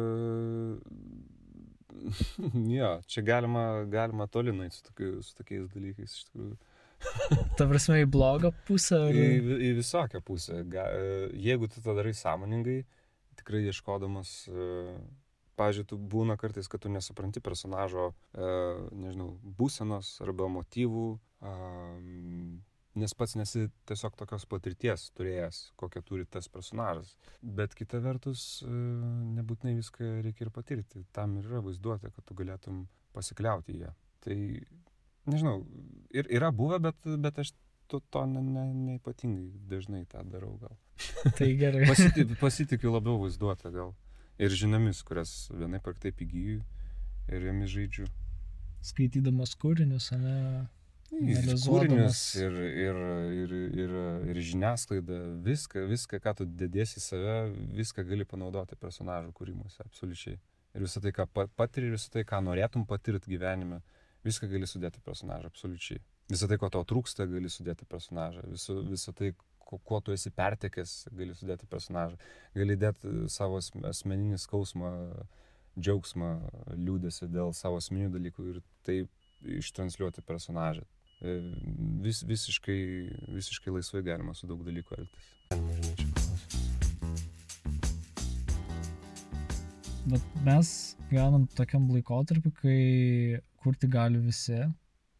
[2.79, 6.57] jo, čia galima, galima toli nueiti su, tokiu, su tokiais dalykais, iš tikrųjų.
[7.59, 8.99] Ta prasme, į blogą pusę.
[9.13, 9.45] Į, Ar...
[9.45, 10.63] vi- į visokią pusę.
[10.73, 10.87] Ga,
[11.37, 12.79] jeigu tu tą darai sąmoningai,
[13.39, 14.97] tikrai ieškodamas, e,
[15.61, 18.53] pavyzdžiui, tu būna kartais, kad tu nesupranti personažo, e,
[19.05, 21.09] nežinau, būsenos arba motyvų,
[22.99, 27.15] nes pats nesi tiesiog tokios patirties turėjęs, kokią turi tas personažas.
[27.43, 28.71] Bet kita vertus, e,
[29.39, 31.05] nebūtinai viską reikia ir patirti.
[31.17, 32.85] Tam ir yra vaizduotė, kad tu galėtum
[33.17, 33.91] pasikliauti ją.
[34.25, 34.37] Tai,
[35.31, 35.59] nežinau,
[36.15, 37.53] ir, yra buvę, bet, bet aš
[37.91, 40.79] to, to ne, ne, neipatingai dažnai tą darau gal.
[41.39, 41.87] Tai gerai.
[41.93, 43.95] Pasitikiu, pasitikiu labiau vaizduotę gal.
[44.39, 46.63] Ir žiniomis, kurias vienai par taip įgyju
[47.31, 48.09] ir jomis žaidžiu.
[48.85, 50.39] Skaitydamas kūrinius, ne?
[51.11, 52.99] Kūrinius, ir, ir,
[53.45, 53.53] ir,
[53.85, 53.93] ir,
[54.33, 57.37] ir žiniasklaidą, viską, viską, ką tu dėdėsi į save,
[57.77, 60.39] viską gali panaudoti personažų kūrimuose, absoliučiai.
[60.75, 63.81] Ir visą tai, ką pa- patiri, ir visą tai, ką norėtum patirti gyvenime,
[64.27, 66.01] viską gali sudėti personažą, absoliučiai.
[66.33, 68.43] Visą tai, ko tau trūksta, gali sudėti personažą.
[68.51, 72.17] Visą, visą tai, ko, kuo tu esi pertekęs, gali sudėti personažą.
[72.57, 74.91] Gali dėti savo asm- asmeninį skausmą,
[75.79, 76.33] džiaugsmą,
[76.81, 79.11] liūdėsi dėl savo asmeninių dalykų ir taip
[79.45, 80.87] ištransliuoti personažą.
[81.25, 82.79] Vis, visiškai,
[83.33, 86.35] visiškai laisvai galima su daug dalykų elgtis.
[90.05, 90.71] Bet mes
[91.09, 94.59] gyvenam tokiam laikotarpiu, kai kurti gali visi.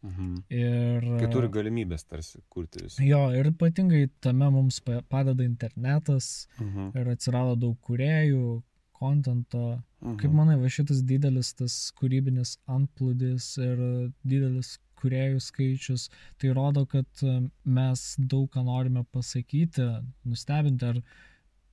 [0.05, 0.35] Mhm.
[0.53, 1.07] Ir...
[1.23, 3.07] Kai turi galimybės tarsi kurti visi.
[3.09, 6.91] Jo, ir ypatingai tame mums pa- padeda internetas Mhm.
[7.01, 8.61] ir atsirado daug kuriejų,
[8.93, 9.81] kontento.
[10.03, 10.17] Mhm.
[10.21, 16.09] Kaip manai, va šitas didelis tas kūrybinis antplūdis ir didelis kuriejų skaičius,
[16.41, 19.85] tai rodo, kad e, mes daug ką norime pasakyti,
[20.25, 21.01] nustebinti, ar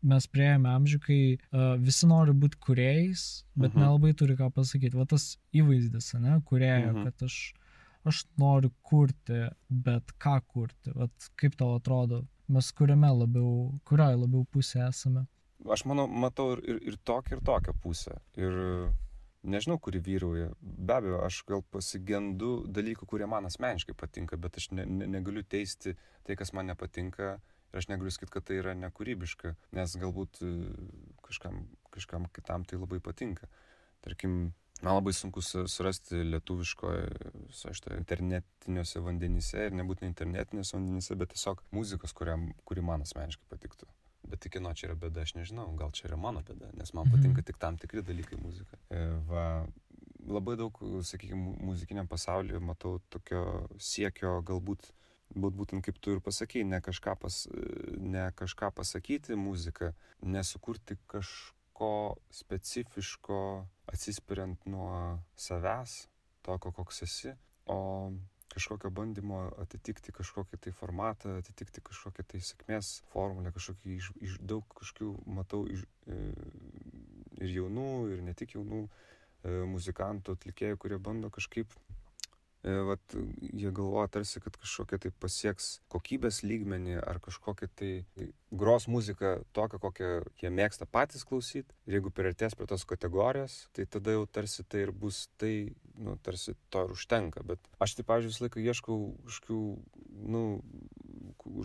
[0.02, 3.20] mes prieėjome amžių, kai uh, visi nori būti kuriejais,
[3.54, 3.84] bet Mhm.
[3.84, 4.96] nelabai turi ką pasakyti.
[4.98, 7.04] Va tas įvaizdis, ne, kuriejo, Mhm.
[7.06, 7.36] kad aš,
[8.10, 10.90] aš noriu kurti, bet ką kurti.
[10.96, 15.22] Vat kaip tau atrodo, mes kuriame labiau, kurioje labiau pusėje esame.
[15.70, 18.18] Aš manau, matau ir, ir, ir tokią, ir tokią pusę.
[18.36, 18.90] Ir
[19.42, 20.50] nežinau, kuri vyrauja.
[20.60, 25.42] Be abejo, aš gal pasigendu dalykų, kurie man asmeniškai patinka, bet aš ne, ne, negaliu
[25.42, 27.36] teisti tai, kas man nepatinka.
[27.72, 30.50] Ir aš negaliu sakyti, kad tai yra nekūrybiška, nes galbūt e,
[31.24, 31.62] kažkam,
[31.94, 33.48] kažkam kitam tai labai patinka.
[34.04, 34.52] Tarkim,
[34.82, 41.64] man labai sunku su- surasti lietuviškoje, šitą internetiniuose vandenyse ir nebūtinai internetiniuose vandenyse, bet tiesiog
[41.72, 43.88] muzikos, kuriam, kuri man asmeniškai patiktų.
[44.28, 47.06] Bet tik kieno čia yra bėda, aš nežinau, gal čia yra mano bėda, nes man
[47.06, 47.12] Mhm.
[47.16, 48.76] patinka tik tam tikri dalykai muzika.
[48.90, 49.66] E, Va,
[50.26, 54.92] labai daug, sakykime, muzikiniam pasaulyje matau tokio siekio galbūt,
[55.34, 57.48] būt būtent kaip tu ir pasakėjai, ne kažką, pas,
[57.98, 66.06] ne kažką pasakyti muziką, nesukurti kažko specifiško atsispiriant nuo savęs,
[66.42, 67.34] tokio koks esi,
[67.66, 68.12] o
[68.52, 74.66] kažkokio bandymo atitikti kažkokį tai formatą, atitikti kažkokią tai sėkmės formulę, kažkokį iš, iš daug
[74.78, 76.20] kažkokių, matau, iš, e,
[77.40, 81.72] ir jaunų, ir ne tik jaunų e, muzikantų, atlikėjų, kurie bando kažkaip,
[82.62, 87.92] e, vat, jie galvoja tarsi, kad kažkokie tai pasieks kokybės lygmenį ar kažkokią tai
[88.52, 90.12] gros muziką tokią, kokią
[90.42, 91.72] jie mėgsta patys klausyti.
[91.88, 96.16] Ir jeigu priartės prie tos kategorijos, tai tada jau tarsi tai ir bus tai, nu,
[96.24, 97.44] tarsi to ir užtenka.
[97.46, 99.60] Bet aš tai, pavyzdžiui, visą laiką ieškau kažkokių,
[100.34, 100.42] nu,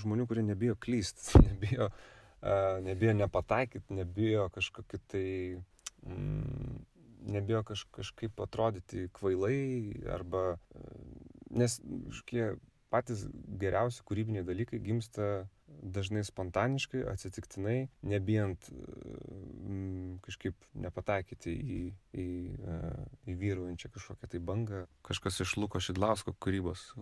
[0.04, 5.26] žmonių, kurie nebijo klysti, nebijo, uh, nebijo nepataikyti, nebijo kažkokį tai...
[6.06, 6.86] Mm,
[7.28, 9.60] nebijo kaž, kažkaip atrodyti kvailai
[10.14, 10.58] arba...
[10.72, 10.84] e,
[11.58, 12.58] Nes kažkokie
[12.92, 13.22] patys
[13.60, 18.68] geriausi kūrybiniai dalykai gimsta dažnai spontaniškai, atsitiktinai, nebijant
[19.68, 20.56] mm, kažkaip
[20.88, 21.80] nepataikyti į,
[22.18, 22.28] į,
[22.58, 22.78] e,
[23.28, 24.86] į vyraujančią kažkokią tai bangą.
[25.08, 26.94] Kažkas iš Luko Šidlausko kūrybos,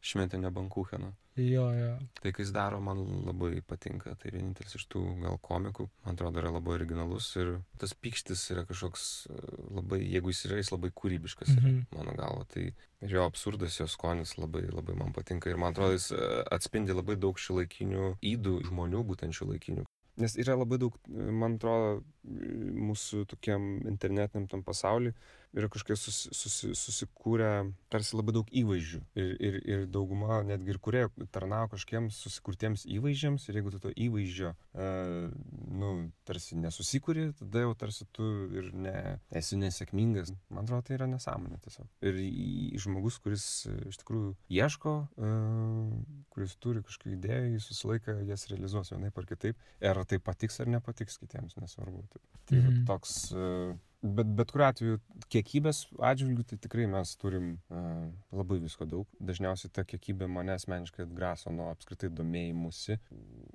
[0.00, 1.12] šventinio bankūcheno.
[1.34, 1.94] Jo, jo.
[2.22, 4.12] Tai, kai jis daro, man labai patinka.
[4.22, 8.62] Tai vienintelis iš tų gal komikų, man atrodo, yra labai originalus ir tas pykštis yra
[8.68, 9.38] kažkoks e,
[9.74, 11.80] labai, jeigu jis yra, jis labai kūrybiškas yra, Mhm.
[11.96, 12.44] mano galva.
[12.54, 12.68] Tai
[13.02, 16.22] jo absurdas, jo skonis labai, labai man patinka ir man atrodo, jis e,
[16.54, 19.84] atspindi labai daug šiuolaikinių įdų žmonių, būtent šiuolaikinių.
[20.20, 25.14] Nes yra labai daug, man atrodo, mūsų tokiam internetiniam tam pasauliu
[25.54, 27.50] yra kažkaip susi, susi, susikūrę
[27.92, 29.00] tarsi labai daug įvaizdžių.
[29.18, 33.46] Ir, ir, ir dauguma, netgi ir kurie tarnavo kažkiems susikurtiems įvaizdžiams.
[33.48, 34.88] Ir jeigu tu to įvaizdžio, e,
[35.82, 35.92] nu,
[36.28, 38.96] tarsi nesusikūri, tada jau tarsi tu ir ne,
[39.34, 40.34] esi nesėkmingas.
[40.50, 41.88] Man atrodo, tai yra nesąmonė tiesiog.
[42.10, 42.20] Ir
[42.82, 45.32] žmogus, kuris e, iš tikrųjų ieško, e,
[46.34, 49.66] kuris turi kažkokių idėjų, jis visą laiką jas realizuos vienaip ar kitaip.
[49.84, 52.06] Ir tai patiks ar nepatiks kitiems, nesvarbu.
[52.10, 52.86] Tai, tai mhm.
[52.90, 53.18] toks...
[53.32, 55.00] E, bet bet kuriuo atveju
[55.32, 59.08] kiekybės atžvilgiu tai tikrai mes turim uh, labai visko daug.
[59.32, 62.98] Dažniausiai ta kiekybė mane asmeniškai atgraso nuo apskritai domėjimusi.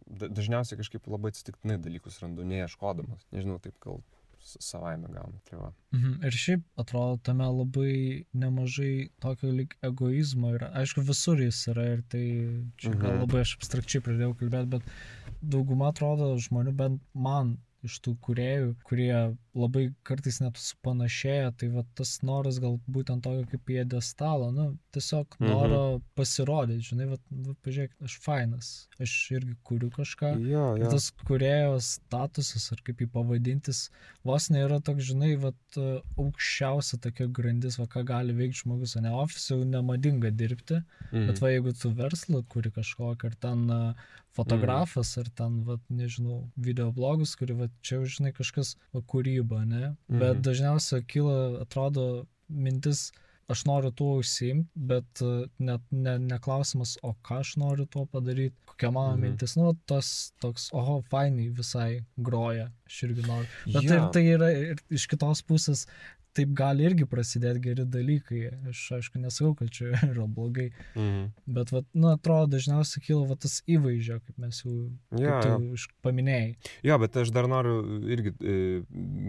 [0.09, 3.27] Da, dažniausiai kažkaip labai atsitiktinai dalykus randu, neieškodamas.
[3.35, 4.01] Nežinau, taip gal
[4.39, 5.37] savaime gauna.
[5.49, 5.69] Tai va.
[5.93, 6.25] mhm.
[6.25, 12.03] Ir šiaip atrodo, tame labai nemažai tokio lik egoizmo ir aišku visur jis yra ir
[12.09, 12.25] tai
[12.81, 13.25] čia gal mhm.
[13.25, 19.13] labai aš abstrakčiai pradėjau kalbėti, bet dauguma atrodo žmonių, bent man iš tų kuriejų, kurie
[19.55, 24.65] labai kartais net supanašėja, tai va tas noras gal būtent tokio kaip piedestalo, nu,
[24.95, 25.49] tiesiog mhm.
[25.49, 26.03] noro mhm.
[26.19, 30.33] pasirodyti, žinai, va, va pažiūrėk, aš fainas, aš irgi kuriu kažką.
[30.43, 30.91] Jo, jo.
[30.93, 33.85] Tas kuriejo statusas, ar kaip jį pavadintis,
[34.27, 35.53] vos nėra toks, žinai, va,
[36.19, 41.27] aukščiausia tokia grandis, va, ką gali veikti žmogus, o ne ofise jau nemadinga dirbti, mhm.
[41.31, 43.67] bet va, jeigu tu verslą kuri kažkokį, ar ten
[44.39, 45.21] fotografas, mhm.
[45.21, 49.95] ar ten, va, nežinau, videoblogus, kuri, va, čia jau, žinai, kažkas va, kūryba, ne?
[50.09, 50.21] Mhm.
[50.21, 52.09] Bet dažniausiai kyla, atrodo,
[52.49, 53.09] mintis,
[53.49, 55.21] aš noriu tuo užsiimti, bet
[55.57, 59.23] net ne, neklausimas, o ką aš noriu tuo padaryti, kokia mano mhm.
[59.25, 63.49] mintis, nu, tas toks, oho, fainai visai groja, aš irgi noriu.
[63.73, 63.97] Bet ja.
[63.97, 65.87] ir tai yra ir iš kitos pusės,
[66.37, 68.41] taip gali irgi prasidėti geri dalykai.
[68.71, 70.69] Aš aišku nesakau, kad čia yra blogai.
[70.95, 71.29] Mhm.
[71.57, 74.75] Bet, vat, nu, atrodo, dažniausiai kyla vat, tas įvaizdžio, kaip mes jau
[75.19, 75.57] ja, ja.
[76.05, 76.51] paminėjai.
[76.85, 78.57] Jo, bet aš dar noriu irgi e,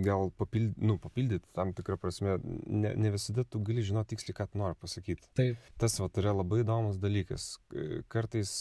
[0.06, 2.38] gal papildyti, nu, papildyti tam tikrą prasme.
[2.66, 5.30] Ne, ne visada tu gali žinoti tiksliai, ką nori pasakyti.
[5.38, 5.70] Taip.
[5.80, 7.52] Tas vat, yra labai įdomus dalykas.
[8.10, 8.54] Kartais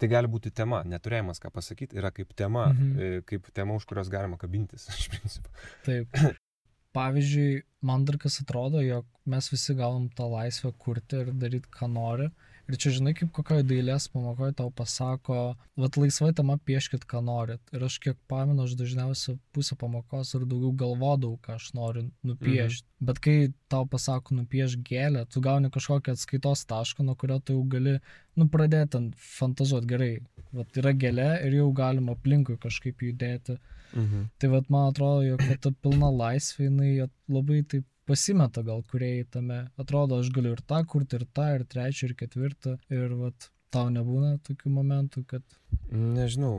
[0.00, 2.98] tai gali būti tema, neturėjimas ką pasakyti yra kaip tema, mhm.
[2.98, 5.54] E, kaip tema, už kurios galima kabintis, iš principo.
[5.86, 6.12] Taip.
[6.96, 11.88] pavyzdžiui man dar kas atrodo jog mes visi gaunam tą laisvę kurti ir daryt ką
[11.94, 12.28] nori
[12.68, 15.36] ir čia žinai kaip kokioj dailės pamokoj tau pasako
[15.82, 20.44] vat laisva tema pieškit ką norit ir aš kiek pamenu aš dažniausiai pusę pamokos ir
[20.50, 23.08] daugiau galvodavau ką aš noriu nupiešt mhm.
[23.10, 23.36] bet kai
[23.74, 27.96] tau pasako nupiešk gėlę tu gauni kažkokį atskaitos tašką nuo kurio tu jau gali
[28.36, 30.12] nu pradėt ten fantazuot gerai
[30.52, 33.77] vat yra gėlė ir jau galima aplinkui kažkaip judėti Mhm.
[33.92, 36.90] Tai vad man atrodo, jog ta pilna laisvė, jinai
[37.28, 39.60] labai taip pasimeta gal kuriai tame.
[39.80, 42.76] Atrodo, aš galiu ir tą kurti, ir tą, ir trečią, ir ketvirtą.
[42.94, 45.44] Ir vat tau nebūna tokių momentų, kad...
[45.92, 46.52] Nežinau,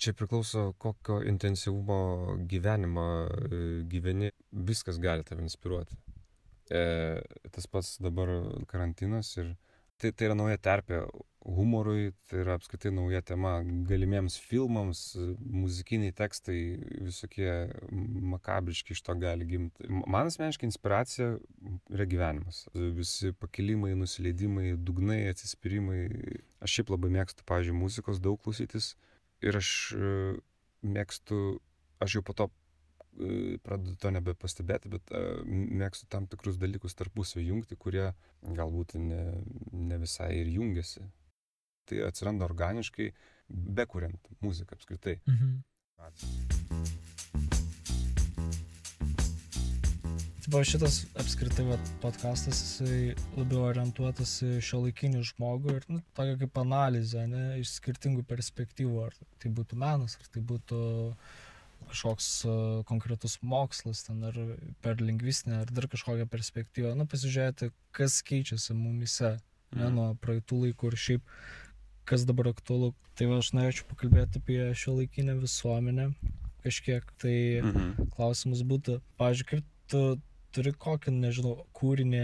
[0.00, 4.32] čia priklauso kokio intensyvumo gyvenimą e, gyveni,
[4.70, 5.98] viskas gali tave inspiruoti.
[6.72, 6.82] E,
[7.54, 8.32] tas pats dabar
[8.70, 9.54] karantinas ir
[10.02, 11.04] tai, tai yra nauja terpė
[11.42, 13.56] humorui, tai yra apskritai nauja tema
[13.88, 15.00] galimiems filmams,
[15.40, 16.58] muzikiniai tekstai,
[17.02, 17.50] visokie
[18.34, 19.88] makabriški iš to gali gimti.
[19.90, 21.32] Man asmeniškai inspiracija
[21.92, 22.64] yra gyvenimas.
[22.98, 26.04] Visi pakilimai, nusileidimai, dugnai, atsispyrimai.
[26.62, 28.92] Aš šiaip labai mėgstu, pavyzdžiui, muzikos daug klausytis
[29.42, 30.10] ir aš e,
[30.86, 31.42] mėgstu,
[32.02, 32.48] aš jau po to
[33.62, 39.24] pradedu to nebepastebėti, bet uh, mėgstu tam tikrus dalykus tarpusio jungti, kurie galbūt ne,
[39.72, 41.04] ne visai ir jungiasi
[41.88, 43.10] tai atsiranda organiškai,
[43.48, 45.18] bekuriant muziką apskritai.
[45.28, 45.58] Mhm.
[50.42, 56.34] Tipo, šitas apskritai vat, podcastas jisai labiau orientuotas į šio laikinį žmogų ir nu, tokia
[56.40, 60.80] kaip analizė, ne, iš skirtingų perspektyvų, ar tai būtų menas, ar tai būtų
[61.92, 62.54] kažkoks uh,
[62.88, 64.38] konkretus mokslas, ten, ar
[64.84, 69.36] per lingvistinę, ar dar kažkokią perspektyvą, nu, pasižiūrėti, kas keičiasi mumise,
[69.72, 69.92] ne, mm.
[69.98, 71.34] nuo praeitų laikų ir šiaip
[72.08, 72.92] kas dabar aktualu.
[73.18, 76.08] Tai va, aš norėčiau pakalbėti apie šio laikinę visuomenę
[76.64, 77.06] kažkiek.
[77.20, 78.10] Tai mhm.
[78.16, 80.02] klausimas būtų, pavyzdžiui, kaip tu
[80.54, 82.22] turi kokį, nežinau, kūrinį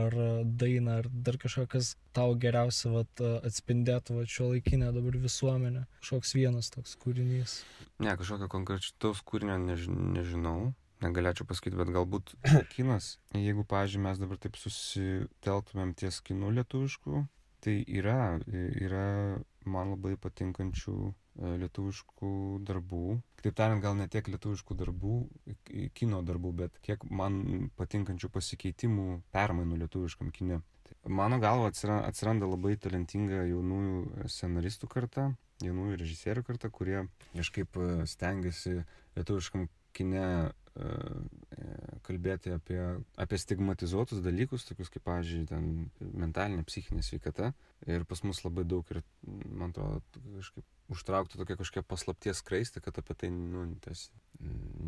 [0.00, 0.16] ar
[0.60, 5.86] dainą ar dar kažką, kas tau geriausia vat, atspindėtų vat, šio laikinę dabar visuomenę.
[6.02, 7.62] Kažkoks vienas toks kūrinys.
[8.02, 10.72] Ne, kažkokio konkrečtaus kūrinio než, nežinau.
[10.98, 12.34] Negalėčiau pasakyti, bet galbūt
[12.74, 13.16] kinas.
[13.36, 17.22] Jeigu, pavyzdžiui, mes dabar taip susiteltumėm ties kinu lietuvišku,
[17.62, 19.38] tai yra yra
[19.68, 20.96] man labai patinkančių
[21.38, 22.30] lietuviškų
[22.66, 23.18] darbų.
[23.38, 25.18] Kitaip tariant, gal ne tiek lietuviškų darbų,
[25.94, 30.62] kino darbų, bet kiek man patinkančių pasikeitimų, permainų lietuviškam kine.
[30.88, 35.30] Tai Mano galva atsira- atsiranda labai talentinga jaunųjų scenaristų karta,
[35.64, 37.02] jaunųjų režisierių karta, kurie
[37.34, 38.82] kažkaip e, stengiasi
[39.16, 40.67] lietuviškam kine e, e,
[42.06, 42.80] kalbėti apie,
[43.20, 47.52] apie stigmatizuotus dalykus, tokius kaip, pavyzdžiui, ten mentalinė, psichinė sveikata.
[47.88, 50.02] Ir pas mus labai daug ir, man atrodo,
[50.38, 54.06] kažkaip užtraukti tokia kažkokia paslapties skraistė, kad apie tai, nu, tas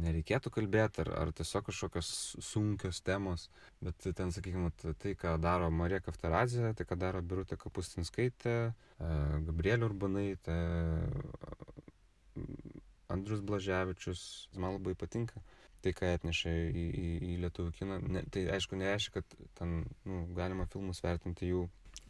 [0.01, 2.11] nereikėtų kalbėti, ar, ar tiesiog kažkokios
[2.45, 3.49] sunkios temos.
[3.85, 9.15] Bet ten, sakykime, tai, ką daro Marija Kaftarazė, tai, ką daro Birutė Kapustinskaitė, e,
[9.49, 10.59] Gabrielė Urbanaitė,
[13.11, 14.23] Andrius Blaževičius,
[14.57, 15.43] man labai patinka
[15.85, 18.01] tai, ką atneša į, į, į lietuvių kiną.
[18.17, 21.67] Ne, tai aišku, nereiškia, kad ten nu, galima filmus vertinti jų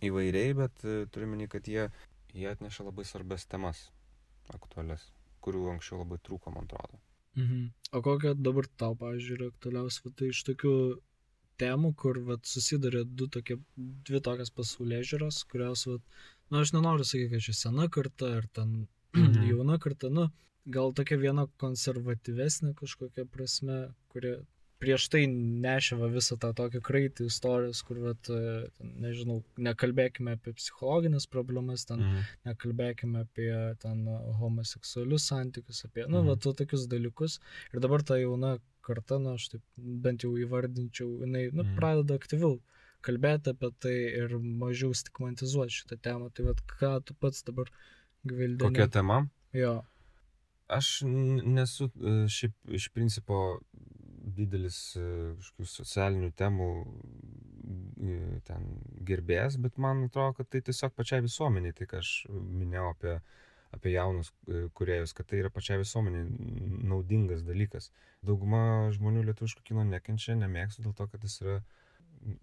[0.07, 1.87] įvairiai, bet uh, turime minį, kad jie,
[2.35, 3.87] jie atneša labai svarbės temas
[4.55, 5.05] aktualias,
[5.45, 7.01] kurių anksčiau labai trūko, man atrodo.
[7.39, 7.71] Mhm.
[7.95, 10.75] O kokia dabar tau, pavyzdžiui, yra aktualiausia, tai iš tokių
[11.61, 13.59] temų, kur vat, susiduria du tokie,
[14.09, 16.03] dvi tokias pasaulyje žiūros, kurios, vat,
[16.49, 18.73] na, nu, aš nenoriu sakyti, kad čia sena karta ar ten
[19.15, 19.45] mhm.
[19.51, 20.29] jauna karta, nu,
[20.67, 24.39] gal tokia viena konservatyvesnė kažkokia prasme, kuri
[24.81, 28.31] prieš tai nešėva visą tą tokį kraitį istorijos, kur, vat,
[28.81, 32.31] nežinau, nekalbėkime apie psichologinės problemas, ten, mhm.
[32.49, 33.51] nekalbėkime apie
[33.83, 34.07] ten
[34.41, 36.33] homoseksualius santykius, apie, nu, mhm.
[36.33, 37.39] vat, tokius dalykus.
[37.75, 41.77] Ir dabar ta jauna karta, na, nu, aš taip bent jau įvardinčiau, jinai, nu, mhm.
[41.77, 42.57] pradeda aktyviau
[43.05, 46.29] kalbėti apie tai ir mažiau stigmatizuoti šitą temą.
[46.37, 47.71] Tai vad, ką tu pats dabar
[48.29, 48.65] gvildini?
[48.65, 49.23] Kokia tema?
[49.57, 49.81] Jo.
[50.71, 53.41] Aš nesu e, šiaip iš principo
[54.37, 55.05] didelis e,
[55.41, 58.69] kažkokių socialinių temų e, ten
[59.09, 63.17] gerbėjas, bet man atrodo, kad tai tiesiog pačiai visuomeniai, tai ką aš minėjau apie,
[63.75, 64.31] apie jaunus
[64.79, 66.29] kuriejus, kad tai yra pačiai visuomeniai
[66.93, 67.91] naudingas dalykas.
[68.27, 68.63] Dauguma
[68.95, 71.59] žmonių lietuviško kino nekenčia, nemėgsta dėl to, kad jis yra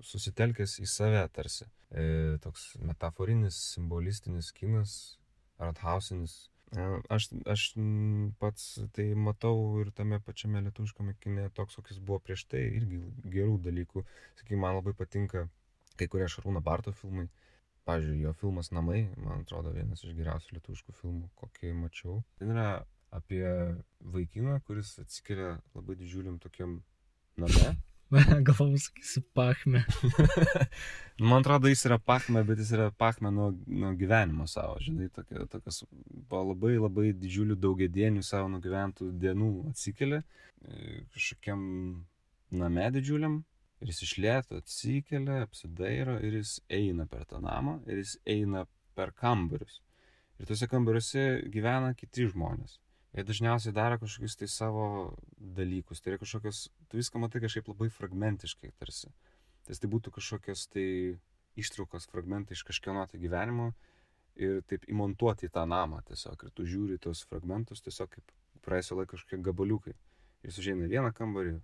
[0.03, 1.67] susitelkęs į save tarsi.
[1.91, 4.93] E, toks metaforinis, simbolistinis kinas,
[5.61, 7.62] arthausinis Aš, aš
[8.41, 8.63] pats
[8.95, 14.03] tai matau ir tame pačiame lietuviškame kine toks, koks buvo prieš tai, irgi gerų dalykų.
[14.36, 15.45] Sakykime, man labai patinka
[15.97, 17.30] kai kurie Šarūno Barto filmai.
[17.88, 22.17] Pavyzdžiui, jo filmas Namai, man atrodo, vienas iš geriausių lietuviškų filmų, kokį mačiau.
[22.36, 22.65] Tai yra
[23.15, 23.45] apie
[24.03, 26.82] vaikiną, kuris atsikelia labai didžiuliam tokiam
[27.39, 27.77] name
[28.47, 29.83] Galvoju, sakysi, pachme.
[31.19, 35.43] Man atrodo, jis yra pachme, bet jis yra pachme nuo, nuo gyvenimo savo, žinai, tokia,
[35.51, 35.81] tokias
[36.29, 41.61] po labai labai didžiulių daugiadienių savo nugyventų dienų atsikelia e, kažkokiam
[42.61, 43.41] name didžiuliam
[43.81, 48.63] ir jis išlėto atsikelia, apsidairo ir jis eina per tą namą ir jis eina
[48.95, 49.81] per kambarius.
[50.39, 52.77] Ir tuose kambariuose gyvena kiti žmonės
[53.17, 54.88] jie dažniausiai daro kažkokius tai savo
[55.38, 59.10] dalykus, tai yra kažkokios, tu viską matai kažkaip labai fragmentiškai tarsi.
[59.65, 60.88] Tai tai būtų kažkokios tai
[61.58, 63.71] ištraukos fragmentai iš kažkieno tai gyvenimo
[64.38, 66.45] ir taip įmontuoti į tą namą tiesiog.
[66.45, 69.95] Ir tu žiūri tos fragmentus tiesiog kaip praeisio laiko kažkokie gabaliukai.
[70.45, 71.58] Jis užeina vieną kambarį,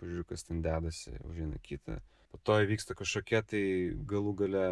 [0.00, 1.98] pažiūrėjau, kas ten dedasi, užeina kitą.
[2.30, 3.64] Po to įvyksta kažkokie tai
[4.06, 4.66] galų gale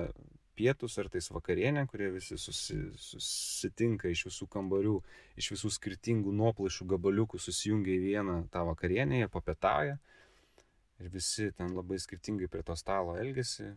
[0.56, 4.96] pietus ar tais vakarienė, kurie visi susi, susitinka iš visų kambarių,
[5.40, 9.98] iš visų skirtingų nuoplaišų gabaliukų susijungia į vieną tą vakarienę, jie papietauja
[11.02, 13.72] ir visi ten labai skirtingai prie to stalo elgesi.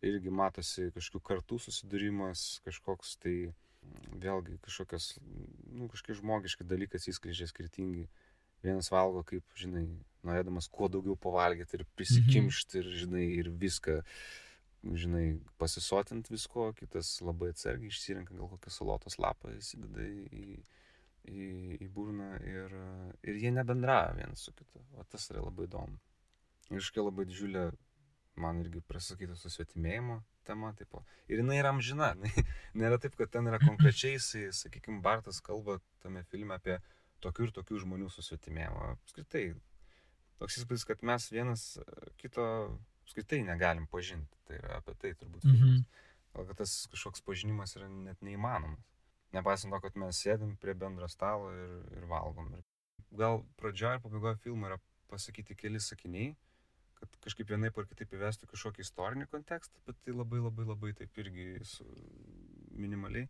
[0.00, 3.34] Irgi matosi kažkokių kartų susidūrimas, kažkoks tai
[4.20, 5.12] vėlgi kažkokios,
[5.72, 8.06] nu, kažkokie žmogiški dalykai įskleidžia skirtingi.
[8.64, 9.86] Vienas valgo kaip, žinai,
[10.26, 14.00] norėdamas kuo daugiau pavalgyti ir prisikimšti ir, žinai, ir viską
[14.84, 15.24] žinai,
[15.60, 20.44] pasisotint visko, kitas labai atsargiai išsirenka gal kokią salotos lapą, įsideda į,
[21.28, 21.48] į,
[21.84, 22.74] į burną ir,
[23.26, 24.82] ir jie nebendrauja vienas su kitu.
[24.96, 26.00] O tas yra labai įdomu.
[26.70, 27.68] Ir iškia labai didžiulė,
[28.40, 31.02] man irgi prasakyta susvetimėjimo tema, tipo.
[31.28, 32.14] Ir jinai yra amžina.
[32.80, 36.78] Nėra taip, kad ten yra konkrečiai, jisai, sakykime, Bartas kalba tame filme apie
[37.24, 38.94] tokių ir tokių žmonių susvetimėjimą.
[38.96, 39.44] Apskritai,
[40.40, 41.66] toks įspūdis, kad mes vienas
[42.22, 42.46] kito
[43.10, 44.38] apskritai negalim pažinti.
[44.46, 45.82] Tai yra apie tai turbūt filmas.
[45.82, 46.06] Mhm.
[46.30, 48.86] Gal kad tas kažkoks pažinimas yra net neįmanomas.
[49.34, 52.52] Nepaisant to, kad mes sėdim prie bendro stalo ir, ir valgom.
[52.54, 52.62] Ir
[53.18, 54.78] gal pradžioje ir pabaigoje filmo yra
[55.10, 56.32] pasakyti keli sakiniai,
[56.98, 61.18] kad kažkaip vienaip ar kitaip įvestų kažkokį istorinį kontekstą, bet tai labai labai labai taip
[61.22, 61.86] irgi su,
[62.78, 63.26] minimaliai.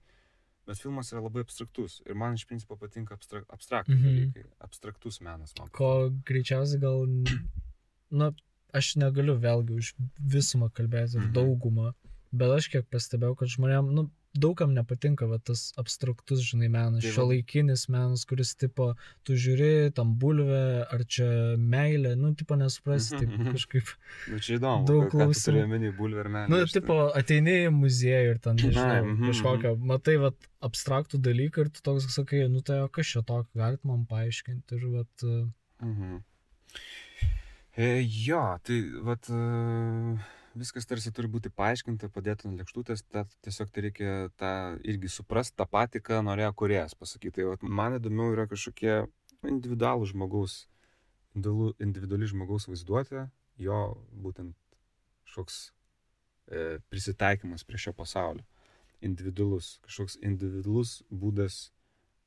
[0.68, 4.08] Bet filmas yra labai abstraktus ir man iš principo patinka abstrak, abstraktų mhm.
[4.08, 5.72] dalykai, abstraktus menas man.
[5.76, 7.06] Ko greičiausiai gal,
[8.22, 8.30] na,
[8.76, 9.92] aš negaliu vėlgi už
[10.36, 11.34] visumą kalbėti ir mhm.
[11.36, 11.92] daugumą,
[12.32, 17.08] bet aš kiek pastebėjau, kad žmonėm, nu, daugam nepatinka va, tas abstraktus, žinai, menas, Tai
[17.10, 18.92] va- šiuolaikinis menas, kuris tipo,
[19.26, 20.60] tu žiūri tam bulvę,
[20.94, 21.26] ar čia
[21.58, 23.50] meilė, nu, tipo, nesuprasi, Mhm, taip mhm.
[23.56, 23.90] kažkaip.
[24.30, 24.86] Nu, čia įdomu.
[24.86, 25.42] Daug klausimų.
[25.48, 26.52] turi omeny, bulvė ir meilė.
[26.54, 30.30] Nu, aš tipo, ateini į muziejų ir ten, nežinau, Ai, mhm, kažkokią, matai, va,
[30.70, 34.78] abstraktų dalyką ir tu toks sakai, nu, tai o kas čia tokio, galit man paaiškinti
[34.78, 35.04] ir, va,
[35.82, 36.22] Mhm.
[37.76, 40.18] E, jo, tai vat, e,
[40.58, 44.50] viskas tarsi turi būti paaiškinta, padėta ant lėkštutės, tad tiesiog tai reikia tą
[44.82, 47.36] irgi suprasti tą patį, ką norėjo kuriejas pasakyti.
[47.38, 49.04] Tai vat, man įdomiau yra kažkokie
[49.46, 50.64] individualų žmogaus,
[51.36, 53.28] individualu- individuali žmogaus vaizduotė,
[53.62, 53.78] jo
[54.10, 54.56] būtent
[55.28, 55.62] kažkoks
[56.50, 58.42] e, prisitaikymas prie šio pasaulio.
[59.00, 61.68] Individualus, kažkoks individualus būdas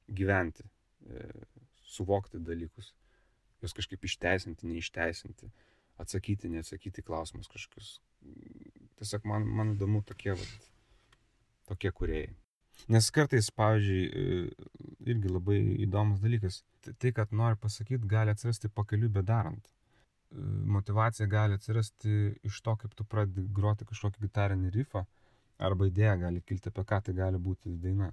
[0.08, 0.64] gyventi,
[1.04, 1.28] e,
[1.84, 2.94] suvokti dalykus
[3.64, 5.50] juos kažkaip išteisinti, neišteisinti,
[6.04, 7.98] atsakyti, neatsakyti klausimus kažkokius.
[9.00, 10.72] Tiesiog man, man įdomu tokie, vat,
[11.70, 12.34] tokie kuriejai.
[12.92, 14.72] Nes kartais, pavyzdžiui, e,
[15.14, 16.64] irgi labai įdomus dalykas.
[16.84, 19.68] Tai, tai kad nori pasakyti, gali atsirasti pakeliu bedarant.
[19.68, 20.42] E,
[20.76, 25.06] Motivacija gali atsirasti iš to, kaip tu pradedi groti kažkokį gitarinį rifą,
[25.64, 28.12] arba idėja gali kilti, apie ką tai gali būti daina.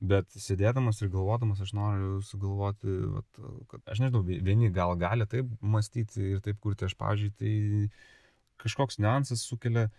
[0.00, 2.88] Bet sėdėdamas ir galvodamas, aš noriu sugalvoti,
[3.18, 7.34] vat, kad aš nežinau, vie- vieni gal gali taip mąstyti ir taip kurti, aš, pavyzdžiui,
[7.36, 7.90] tai
[8.64, 9.90] kažkoks niuansas sukelia,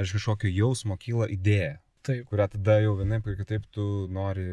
[0.00, 1.76] aš kažkokio jausmo kyla idėja,
[2.08, 2.24] taip.
[2.30, 4.48] kurią tada jau vienaip ir kitaip tu nori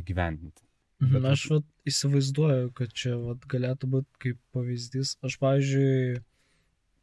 [0.00, 0.66] įgyvendinti.
[1.00, 5.14] Bet Bet aš vat, įsivaizduoju, kad čia vat, galėtų būti kaip pavyzdys.
[5.24, 6.18] Aš, pavyzdžiui,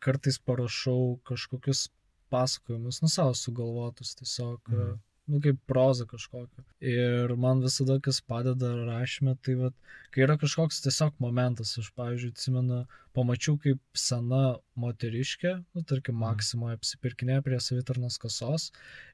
[0.04, 1.88] kartais parašau kažkokius
[2.30, 5.00] pasakojimus, nu savo sugalvotus tiesiog, Mhm.
[5.28, 6.64] Nu kaip proza kažkokia.
[6.80, 9.74] Ir man visada kas padeda rašymė, tai vat,
[10.12, 12.80] kai yra kažkoks tiesiog momentas, aš, pavyzdžiui, atsimenu,
[13.18, 16.24] pamačiau kaip sena moteriškė, nu tarkim, Mhm.
[16.24, 18.72] Maksimoje apsipirkinė prie savitarnos kasos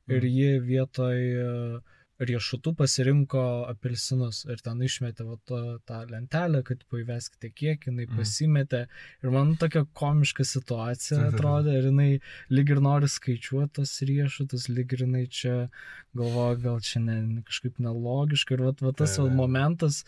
[0.08, 0.28] ir Mhm.
[0.38, 1.82] ji vietoj e,
[2.30, 8.18] riešutų pasirinko apelsinus ir ten išmetė va, to, tą lentelę, kad paiveskite kiek, jinai Mhm.
[8.18, 8.88] pasimetė.
[9.24, 11.34] Ir man tokia komiška situacija Mhm.
[11.36, 12.20] atrodė ir jinai
[12.50, 15.70] lyg ir nori skaičiuoti tos riešutus, lyg ir jinai čia
[16.16, 18.54] galvoja, gal čia ne, kažkaip nelogiška.
[18.54, 19.36] Ir va, va tas va, Taip.
[19.36, 20.04] momentas,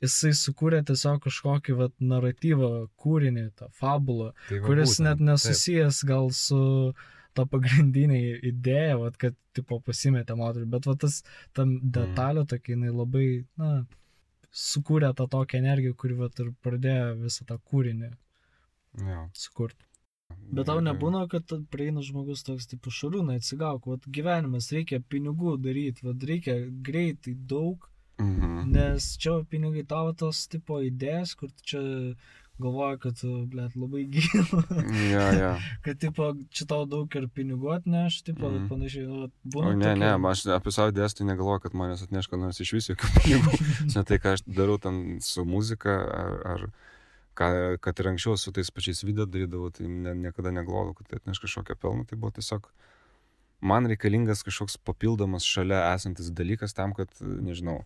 [0.00, 5.26] jisai sukūrė tiesiog kažkokį va, naratyvą, kūrinį, tą fabulą Tai va kuris būtent, net taip.
[5.28, 6.94] nesusijęs gal su
[7.34, 8.20] ta pagrindinė
[8.52, 11.22] idėja, vat, kad tipo pasimetė moterį, bet va, tas
[11.56, 11.90] tam Mhm.
[11.96, 13.26] detalė tokia, jinai labai,
[13.58, 13.84] na,
[14.52, 18.10] sukūrė tą tokią energiją, kuri vat, ir pradėjo visą tą kūrinį
[18.98, 19.28] Jo.
[19.34, 19.84] sukurti.
[20.52, 26.02] Bet tau nebūna, kad prieina žmogus toks, tipo, šarūnai, atsigauk, vat, gyvenimas reikia pinigų daryti,
[26.06, 27.86] vat, reikia greitai daug,
[28.20, 28.70] Mhm.
[28.72, 31.80] nes čia pinigai tavo tos tipo idėjas, kur čia
[32.62, 34.60] galvoja, kad, blėt, labai gyva.
[35.10, 35.52] Ja, ja.
[35.84, 38.68] kad, tipo, čia tau daug ir pinigų atneš, tipo, mm.
[38.70, 39.72] panašiai, nu, vat, O būna.
[39.74, 42.94] ne, ne, tokie- aš apie savo tai negalvoju, kad manęs atneš ką nors iš viso
[42.94, 43.58] jokių pinigų.
[43.96, 46.68] ne tai, ką aš darau ten su muzika, ar, ar
[47.40, 47.50] ką,
[47.82, 51.42] kad ir anksčiau su tais pačiais video darydavau, tai ne, niekada negalvojau, kad tai atneš
[51.46, 52.06] kažkokią pelną.
[52.08, 52.68] Tai buvo tiesiog
[53.60, 57.82] man reikalingas kažkoks papildomas šalia esantis dalykas tam, kad, nežinau,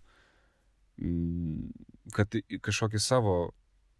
[2.14, 3.36] kad kažkokį savo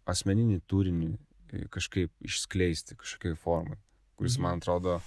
[0.05, 3.77] asmeninį turinį e, kažkaip išskleisti kažkokiai formai,
[4.19, 4.43] kuris Mhm.
[4.43, 5.01] man atrodo,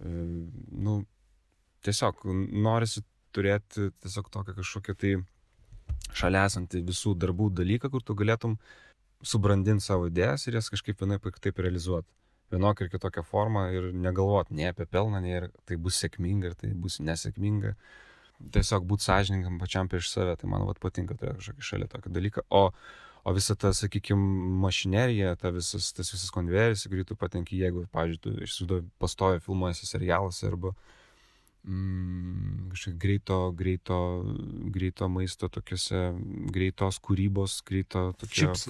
[0.00, 0.08] e,
[0.72, 1.04] nu,
[1.82, 5.14] tiesiog norisi turėti tiesiog tokią kažkokią tai
[6.16, 8.58] šalia esantį visų darbų dalyką, kur tu galėtum
[9.22, 12.08] subrandinti savo idėjas ir jas kažkaip vienaip ar kitaip realizuoti.
[12.52, 16.54] Vienokia ir kitokia forma ir negalvoti nei apie pelną, nei ar tai bus sėkminga, ar
[16.60, 17.74] tai bus nesėkminga.
[18.52, 22.44] Tiesiog būti sąžiningam pačiam prieš save, tai man vat patinka turėti kažkokį šalia tokį dalyką.
[22.54, 22.70] O,
[23.26, 24.22] o visa ta, sakykime,
[24.62, 29.42] mašinerija, ta visas, tas visas konvejeris, į kurį tu patenki, jeigu, pavyzdžiui, tu išsiduoji pastovi
[29.42, 30.70] filmuojasi serialuose arba
[31.66, 33.98] mm, kažkaip greito, greito,
[34.76, 36.04] greito maisto, tokiuose
[36.54, 38.12] greitos kūrybos, greito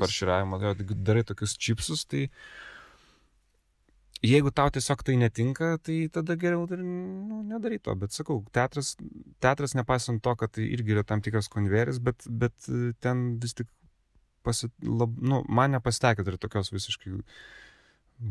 [0.00, 0.62] farširavimo,
[1.04, 2.24] darai tokius čipsus, tai
[4.24, 7.92] jeigu tau tiesiog tai netinka, tai tada geriau ir nu, nedarai to.
[8.00, 8.96] Bet sakau, teatras,
[9.44, 12.72] teatras nepaisant to, kad tai irgi yra tam tikras konvejeris, bet, bet
[13.04, 13.68] ten vis tik
[14.46, 17.18] pasi, lab, nu, man nepasitaikė dar tokios visiškai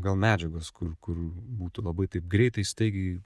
[0.02, 1.20] gal medžiagos, kur, kur
[1.62, 3.20] būtų labai taip greitai, staigiai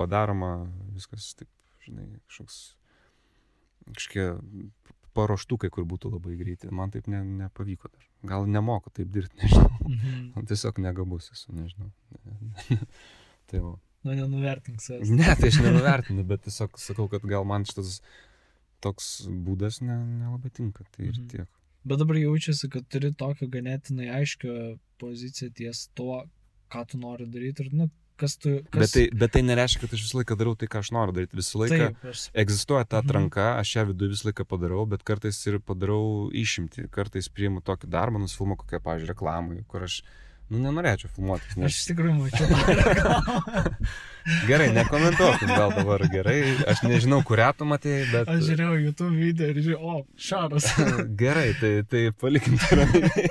[0.00, 0.52] padaroma,
[0.96, 1.50] viskas taip,
[1.84, 2.60] žinai, kažkoks
[3.88, 4.28] kažkokie
[5.16, 6.70] paruoštukai, kur būtų labai greitai.
[6.74, 8.04] Man taip ne, nepavyko dar.
[8.28, 9.74] Gal nemoku taip dirbti, nežinau.
[9.88, 10.24] Mhm.
[10.36, 11.90] Man tiesiog negabus esu, nežinau.
[13.50, 13.74] tai va.
[14.06, 15.10] Nu, nenuvertink savęs.
[15.10, 17.98] Ne, tai aš nenuvertinu, bet tiesiog sakau, kad gal man šitas
[18.84, 20.84] toks būdas ne, nelabai tinka.
[20.94, 21.28] Tai ir Mhm.
[21.32, 21.48] tiek.
[21.84, 24.54] Bet dabar jaučiasi, kad turi tokią ganėtinai aiškę
[24.98, 26.24] poziciją ties tuo,
[26.72, 27.86] ką tu nori daryti ir, nu,
[28.18, 28.56] kas tu...
[28.74, 28.80] Kas...
[28.82, 31.38] Bet tai, bet tai nereiškia, kad aš visą laiką darau tai, ką aš noriu daryti.
[31.38, 32.24] Visą laiką Taip, aš...
[32.44, 33.06] egzistuoja ta Mhm.
[33.06, 36.88] atranka, aš ją viduje visą laiką padarau, bet kartais ir padarau išimti.
[36.90, 40.02] Kartais priimu tokį darbą, nusifilmu kokią, pavyzdžiui, reklamą, kur aš,
[40.50, 41.54] nu, nenorėčiau filmuotis.
[41.54, 41.76] Aš Nes...
[41.78, 42.48] iš tikrųjų mačiau.
[44.48, 46.40] Gerai, nekomentuokim gal dabar gerai.
[46.68, 48.30] Aš nežinau, kurią tu matėjai, bet...
[48.32, 50.66] Aš žiūrėjau YouTube video ir žiūrėjau, o, šaras.
[51.22, 53.28] Gerai, tai, tai palikim tai ramiai.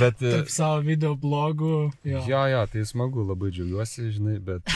[0.00, 0.18] Bet...
[0.22, 1.76] Taip savo video blogų.
[2.08, 2.24] Jo.
[2.26, 4.74] Jo, jo, tai smagu, labai džiaugiuosi, žinai, bet,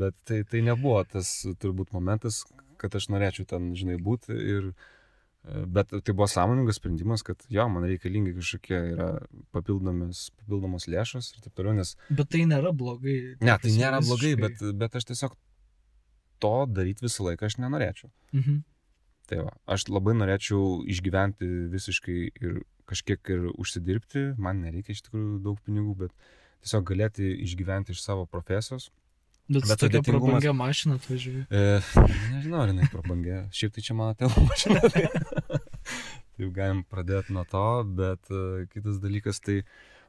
[0.00, 2.44] bet tai, tai nebuvo tas turbūt momentas,
[2.80, 4.72] kad aš norėčiau ten, žinai, būti ir...
[5.40, 9.06] Bet tai buvo sąmoningas sprendimas, kad jo, man reikalingi kažkokie yra
[9.56, 11.94] papildomis, papildomos lėšos ir taip toliau, nes...
[12.12, 13.14] Bet tai nėra blogai.
[13.40, 15.38] Ne, tai nėra blogai, visiškai- bet, bet aš tiesiog
[16.44, 18.12] to daryti visą laiką aš nenorėčiau.
[18.36, 18.60] Mhm.
[19.30, 22.60] Tai va, aš labai norėčiau išgyventi visiškai ir
[22.90, 26.30] kažkiek ir užsidirbti, man nereikia iš tikrųjų daug pinigų, bet
[26.66, 28.90] tiesiog galėti išgyventi iš savo profesijos.
[29.50, 31.44] Bet, Bet tokia prabangia mašina atvažiuoja.
[31.50, 31.62] E,
[32.36, 33.38] nežinau, ar jinai prabangė.
[33.54, 34.82] Šiaip tai čia mano tėvo mašina.
[34.84, 35.02] Tai,
[36.38, 37.64] taip galim pradėti nuo to,
[37.98, 39.64] bet e, kitas dalykas, tai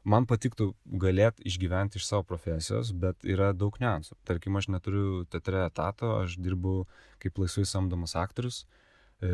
[0.06, 0.68] man patiktų
[1.02, 4.14] galėti išgyventi iš savo profesijos, bet yra daug niuansų.
[4.28, 6.84] Tarkim, aš neturiu teatre etato, aš dirbu
[7.22, 8.60] kaip laisvai samdomas aktorius.
[9.22, 9.32] E,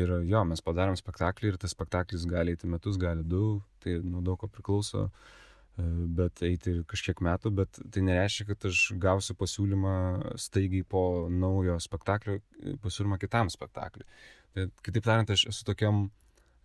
[0.00, 4.24] ir jo, mes padarėm spektaklį ir tas spektaklis gali eiti metus, gali du, tai nuo
[4.24, 5.38] daug ko priklauso e,
[5.78, 9.94] bet eiti ir kažkiek metų, bet tai nereiškia, kad aš gausiu pasiūlymą
[10.40, 11.02] staigiai po
[11.32, 14.08] naujo spektaklio, e, pasiūlymą kitam spektakliui.
[14.54, 16.08] Tai, kitaip tariant, aš esu tokiam,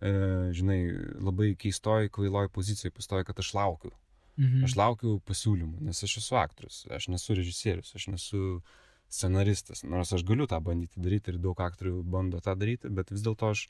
[0.00, 0.12] e,
[0.56, 0.80] žinai,
[1.22, 3.92] labai keistoj, kvailoj pozicijai, pastoju, kad aš laukiu.
[4.36, 4.66] Mhm.
[4.68, 8.60] Aš laukiu pasiūlymų, nes aš esu aktorius, aš nesu režisierius, aš nesu
[9.08, 13.22] scenaristas, nors aš galiu tą bandyti daryti ir daug aktorių bando tą daryti, bet vis
[13.24, 13.68] dėlto aš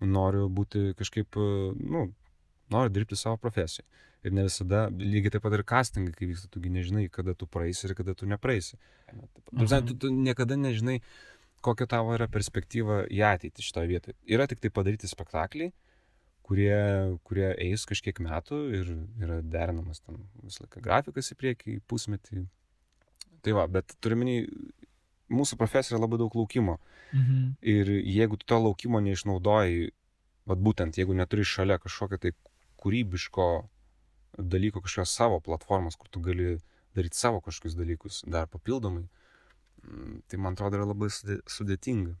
[0.00, 2.06] noriu būti kažkaip, e, nu,
[2.72, 3.84] noriu dirbti savo profesiją.
[4.24, 7.84] Ir ne visada, lygiai taip pat ir castingai, kai vyksta, tugi nežinai, kada tu praeisi
[7.88, 8.78] ir kada tu nepraeisi.
[9.12, 11.00] Tu, tu, tu niekada nežinai,
[11.64, 14.16] kokia tavo yra perspektyva į ateitį šitoje vietoje.
[14.28, 15.74] Yra tik tai padaryti spektakliai,
[16.44, 16.78] kurie,
[17.24, 22.46] kurie eis kažkiek metų ir yra derinamas tam visą laiką grafikas į priekį, pusmetį.
[23.44, 24.40] Tai va, bet turime,
[25.32, 26.78] mūsų profesija yra labai daug laukimo.
[27.12, 27.44] Mhm.
[27.60, 29.92] Ir jeigu tu to laukimo neišnaudoji,
[30.48, 32.34] vad būtent, jeigu neturi šalia kažkokio tai
[32.84, 33.48] kūrybiško
[34.38, 36.58] dalyko, kažkokios savo platformos, kur tu gali
[36.94, 39.06] daryti savo kažkokius dalykus dar papildomai,
[39.82, 42.14] mm, tai man atrodo yra labai sudė- sudėtinga.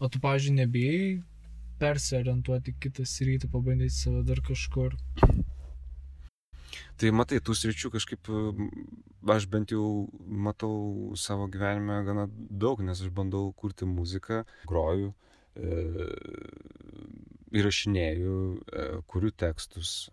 [0.00, 1.22] O tu, pavyzdžiui, nebijai
[1.80, 4.94] persiorientuoti kitą sritį, pabandyti save dar kažkur.
[6.98, 8.28] Tai matai, tų sričių kažkaip
[9.34, 15.12] aš bent jau matau savo gyvenime gana daug, nes aš bandau kurti muziką, groju,
[17.54, 18.36] įrašinėju,
[19.10, 20.10] kuriu tekstus,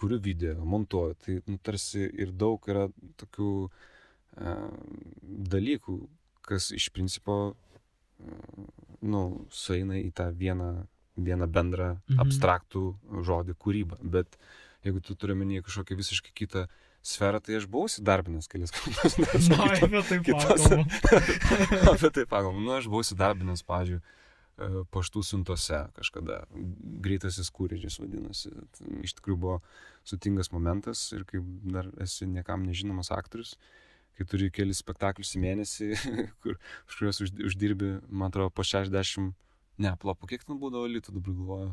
[0.00, 1.16] kuriu video, montuoju.
[1.24, 2.86] Tai nu, tarsi ir daug yra
[3.20, 3.50] tokių
[5.52, 5.98] dalykų,
[6.46, 7.54] kas iš principo
[9.02, 10.70] nu, sueina į tą vieną,
[11.18, 12.20] vieną bendrą Mhm.
[12.24, 12.82] abstraktų
[13.26, 13.98] žodį kūrybą.
[14.02, 14.38] Bet
[14.84, 16.68] jeigu tu turi menį kažkokią visiškai kitą
[17.02, 19.16] sferą, tai aš buvau įsidarbinęs kelias kartus.
[19.50, 20.84] Na, apie tai pakalbam.
[21.92, 22.62] apie tai pagalvom.
[22.62, 26.42] Nu, aš buvau įsidarbinęs, pavyzdžiui, e, paštų siuntose kažkada.
[27.04, 28.54] Greitasis kūrėdžis vadinasi.
[28.78, 29.58] Tai Iš tikrųjų buvo
[30.06, 33.56] sutingas momentas ir kai dar esi niekam nežinomas aktorius,
[34.18, 35.90] kai turi kelis spektaklius į mėnesį,
[36.44, 39.32] kur, už kuriuos uždi- uždirbi, man atrodo, po 60,
[39.82, 41.72] ne, plopo, kiek ten būdavo litų, dabar galvoju.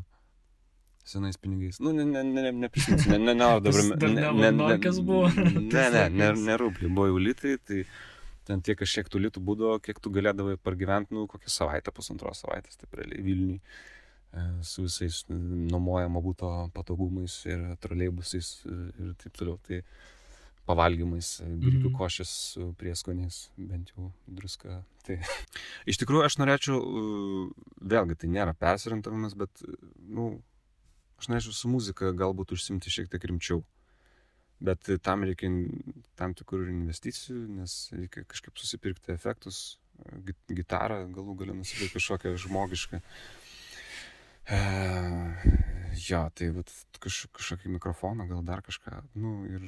[1.04, 1.80] Senais pinigais.
[1.80, 3.98] Nu, ne, ne, ne, neprisimenu, ne, ne, ne, dabar.
[3.98, 4.20] Dar ne
[5.60, 6.44] Ne, tais ne, ne, laikais.
[6.48, 7.84] ne rubliai, buvo jau litai, tai
[8.46, 12.76] ten tiek kažkiek tų litų būdavo, kiek tu galėdavai pargyventi, nu, kokią savaitę, pusantros savaitės,
[12.80, 13.58] taip realiai Vilniui,
[14.34, 15.34] e, su visais e,
[15.70, 19.58] nuomojamo būto patogumais ir troleibusais e, ir taip toliau.
[19.66, 19.82] Tai
[20.70, 21.96] pavalgymais, grikių Mhm.
[21.98, 24.82] košės su prieskoniais, bent jau druska.
[25.06, 25.16] Tai
[25.90, 26.78] iš tikrųjų aš norėčiau,
[27.82, 29.74] vėlgi tai nėra persirinkimas, bet, e,
[30.06, 30.28] nu,
[31.20, 33.62] aš norėčiau su muzika galbūt užsimti šiek tiek rimčiau.
[34.60, 35.48] Bet tam reikia
[36.20, 39.78] tam tikrų investicijų, nes reikia kažkaip susipirkti efektus,
[40.26, 43.00] gi- gitarą, galų galę nusipirkti kažkokią žmogišką.
[44.50, 44.58] E,
[46.08, 49.64] jo, tai vat, kaž, kažkokį mikrofoną, gal dar kažką, nu ir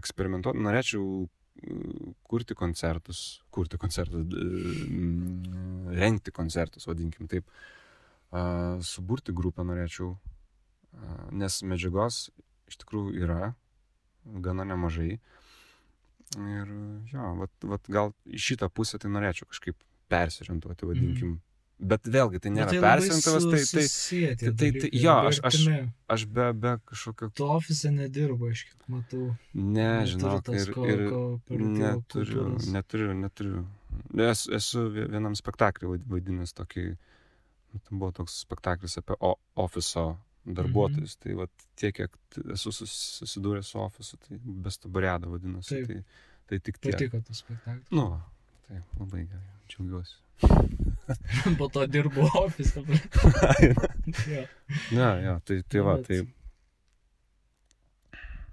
[0.00, 0.62] eksperimentuoti.
[0.64, 1.78] Norėčiau e,
[2.26, 7.46] kurti koncertus, kurti koncertus, mm, rengti koncertus, vadinkim taip.
[7.46, 8.42] E,
[8.86, 10.14] Suburti grupę norėčiau,
[11.32, 12.30] nes medžiagos
[12.70, 13.54] iš tikrųjų yra
[14.44, 15.18] gana nemažai.
[16.38, 16.68] Ir
[17.10, 19.76] jo, vat, vat gal į šitą pusę tai norėčiau kažkaip
[20.10, 21.38] persiorientuoti, vadinkim,
[21.80, 23.86] Bet vėlgi, tai nėra persinkavas, su- tai, tai
[24.36, 25.60] tai- tai- dalykai, jo, aš- aš-
[26.12, 29.36] aš be, be kažkokio, Tu ofise nedirba, aš kiek matau.
[29.54, 30.68] ne, žinok, ir,
[31.56, 33.66] ir neturiu, neturiu, neturiu.
[34.12, 36.84] Esu, esu vie- vienam spektaklį vaid- vaidinęs tokį,
[37.88, 40.18] ten buvo toks spektaklis apie o, ofiso
[40.58, 41.16] darbuotojus.
[41.16, 41.22] Mhm.
[41.22, 41.46] Tai va
[41.80, 42.16] tiek, kiek
[42.56, 45.68] esu sus- susidūręs su ofisu, tai bestubariada vadinasi.
[45.80, 45.86] Taip.
[45.86, 46.02] Tai,
[46.50, 46.94] tai tik tiek.
[46.98, 47.86] Patiko tas spektaklis.
[47.94, 48.20] Nu, va,
[48.68, 50.18] tai labai gerai, džiaugiuosi.
[51.58, 52.80] Po to dirbu ofise.
[54.34, 54.44] jo.
[54.96, 56.20] ne, jo, tai, tai va, Bet- tai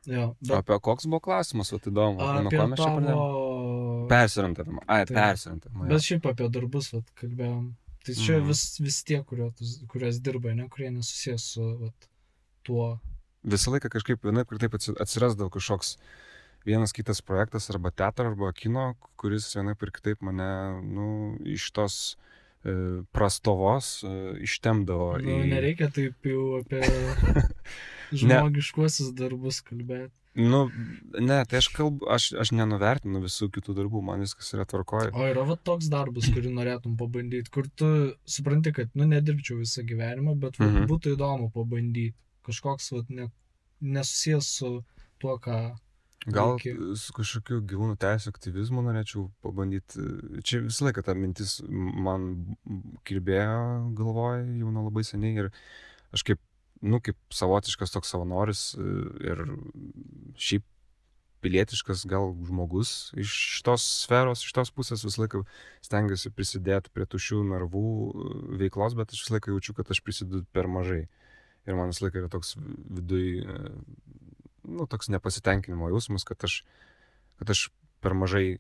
[0.08, 3.08] Jo, bet apie koks buvo klausimas, o tai įdomu, nuo ko mes čia pradėjome?
[3.12, 4.06] tavo...
[4.08, 4.84] Persirantavimą.
[4.88, 5.18] Ai, Taip.
[5.18, 5.88] persirantavimą.
[5.90, 7.66] Bet šiaip apie darbus, vat, kalbėjom.
[8.08, 8.48] Tai čia Mhm.
[8.48, 12.08] vis, vis tie, kuriuos dirbai, ne, kurie nesusijęs su vat,
[12.64, 12.94] tuo.
[13.44, 15.98] Visą laiką kažkaip vienaip ir taip atsi- atsirasdavo kažkoks
[16.68, 20.48] vienas kitas projektas arba teatro, arba kino, kuris vienaip ir kitaip mane,
[20.84, 22.16] nu, iš tos
[22.66, 25.18] e, prastovos e, ištemdavo.
[25.24, 26.82] Nu, nereikia taip jau apie
[28.22, 30.12] žmogiškuosius darbus kalbėti.
[30.38, 30.68] Nu,
[31.18, 35.10] ne, tai aš kalbu, aš, aš nenuvertinu visų kitų darbų, man viskas yra tvarkoje.
[35.18, 37.88] O yra va toks darbas, kurį norėtum pabandyti, kur tu
[38.30, 40.86] supranti, kad, nu, nedirbčiau visą gyvenimą, bet va, Mhm.
[40.92, 42.14] būtų įdomu pabandyti.
[42.46, 43.32] Kažkoks, va, ne,
[43.82, 44.72] nesusijęs su
[45.20, 45.58] tuo, ką...
[46.28, 46.74] Gal Veiki.
[47.00, 50.02] su kažkokiu gyvūnų teisų aktyvizmu norėčiau pabandyti.
[50.44, 52.58] Čia visą laiką ta mintis man
[53.08, 55.50] kirbėjo galvoje jau nuo labai seniai ir
[56.14, 56.42] aš kaip,
[56.82, 58.88] nu, kaip savotiškas toks savanoris e,
[59.32, 59.44] ir
[60.38, 60.66] šiaip
[61.46, 65.44] pilietiškas gal žmogus iš šitos sferos, iš tos pusės visą laiką
[65.86, 68.28] stengiuosi prisidėti prie tušių narvų e,
[68.64, 71.06] veiklos, bet aš visą laiką jaučiu, kad aš prisidedu per mažai.
[71.68, 73.58] Ir man visą laiką yra toks viduj, e,
[74.68, 76.62] nu, toks nepasitenkinimo jausmas, kad aš,
[77.42, 77.68] kad aš
[78.04, 78.60] per mažai,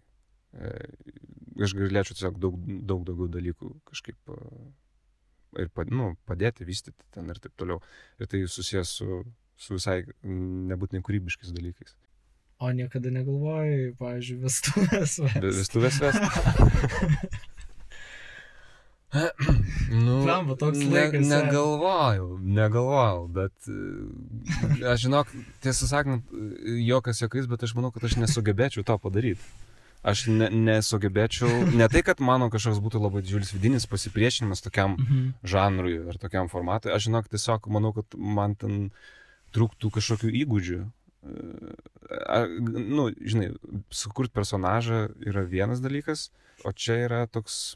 [1.61, 2.55] aš galėčiau tiesiog daug,
[2.89, 4.18] daug daugiau dalykų kažkaip
[5.62, 7.82] ir nu, padėti, vystyti ten ir taip toliau.
[8.22, 9.22] Ir tai susijęs su,
[9.58, 11.95] su visai nebūtinai kūrybiškais dalykais.
[12.58, 15.20] O niekada negalvojai, pavyzdžiui, vestuvės.
[15.38, 16.24] Be- Vestuvės vest.
[19.93, 21.30] nu, Blemba, toks laikas, ne?
[21.30, 25.30] Negalvojau, negalvojau, bet e, aš žinok,
[25.64, 26.34] tiesą sakant,
[26.84, 29.45] jokas jokais, bet aš manau, kad aš nesugebėčiau to padaryti.
[30.06, 35.34] Aš ne, nesugebėčiau, ne tai, kad mano kažkoks būtų labai didžiulis vidinis pasipriešinimas tokiam Mhm.
[35.43, 38.91] žanrui ar tokiam formatui, aš žinok, tiesiog manau, kad man ten
[39.54, 40.80] trūktų kažkokių įgūdžių.
[40.84, 41.76] E,
[42.30, 43.50] Ar, nu, žinai,
[43.91, 46.30] sukurti personažą yra vienas dalykas,
[46.64, 47.76] o čia yra toks,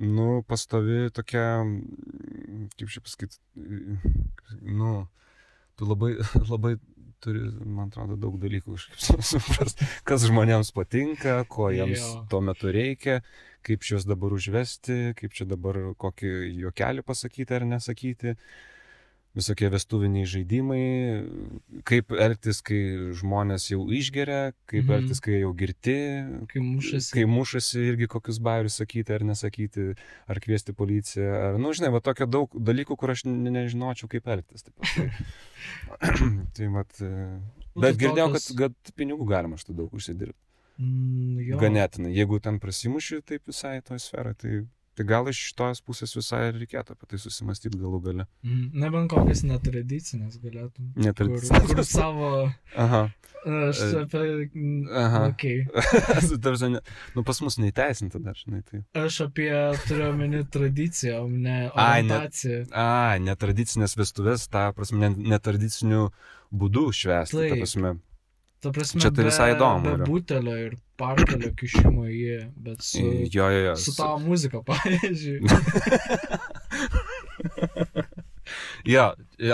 [0.00, 3.36] nu, pastovi tokia, mm, kaip čia pasakyti,
[4.62, 5.08] nu,
[5.76, 6.14] tu labai,
[6.54, 6.78] labai
[7.22, 12.26] turi, man atrodo, daug dalykų kažkaip suprast, kas žmonėms patinka, ko jiems Jo.
[12.32, 13.20] tuo metu reikia,
[13.66, 16.32] kaip šios dabar užvesti, kaip čia dabar kokį
[16.64, 18.36] juokelį pasakyti ar nesakyti,
[19.36, 20.80] visokie vestuviniai žaidimai,
[21.88, 22.78] kaip elgtis, kai
[23.16, 24.92] žmonės jau išgeria, kaip Mhm.
[24.98, 25.96] elgtis, kai jau girti,
[26.52, 27.12] Kai mušasi.
[27.14, 29.94] kai mušasi irgi kokius bairius sakyti ar nesakyti,
[30.28, 34.26] ar kviesti policiją, ar, nu, žinai, va tokia daug dalykų, kur aš ne, nežinočiau, kaip
[34.28, 34.62] elgtis.
[34.68, 35.08] Taip, tai,
[36.56, 37.40] tai vat, e,
[37.74, 40.36] Nu, bet tai girdėjau, kad, kad pinigų galima štai daug užsidirbti.
[40.78, 41.56] Mm, jo.
[41.60, 42.12] Ganėtinai.
[42.16, 44.66] Jeigu ten prasimuši taip visai toj sferai, tai,
[44.96, 48.26] tai gal iš tos pusės visai reikėtų apie tai susimastyti galų gale.
[48.44, 50.90] Mm, Nebent kokias netradicinės galėtum.
[50.94, 51.66] Kur, Netradicinės.
[51.72, 52.30] kur savo...
[52.76, 53.02] Aha.
[53.42, 54.20] Aš E, apie...
[54.54, 55.22] mm, aha.
[55.32, 55.64] Okay.
[56.44, 56.82] Tarsi, ne,
[57.16, 58.82] nu pas mus neįteisinta dar, žinai, tai.
[59.02, 59.50] Aš apie
[59.88, 62.60] turiu omeny tradiciją, o ne Ai, ne- orientaciją.
[62.70, 66.10] A, netradicinės vestuvės, ta prasme, ne- netradiciniu
[66.54, 67.48] būdu švęsti.
[67.50, 67.96] Ta prasme,
[68.62, 72.38] Ta prasme, Čia tai visai įdomu Be butelio ir parkelio kišimo į jį,
[72.68, 73.76] bet su, jo, jo, jo.
[73.82, 75.42] su tavo muzika, pavyzdžiui.
[78.86, 79.04] Jo,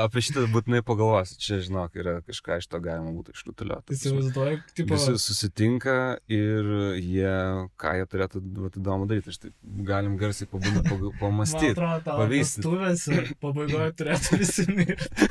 [0.01, 1.37] apie šitą būtinai pagalvosiu.
[1.43, 3.97] Čia, žinok, yra kažką iš to galima būtų išrutuliuoti.
[3.97, 5.97] Įsivaizduoju, tipo, Visi susitinka
[6.33, 7.35] ir jie,
[7.81, 9.35] ką jie turėtų vat, įdomu daryti.
[9.35, 9.55] Aš taip
[9.91, 10.81] galim garsiai man
[11.21, 11.77] pamastyti.
[11.77, 12.65] tavo pavystyt.
[12.65, 15.29] vestuvėse pabaigoje turėtų visi mirti.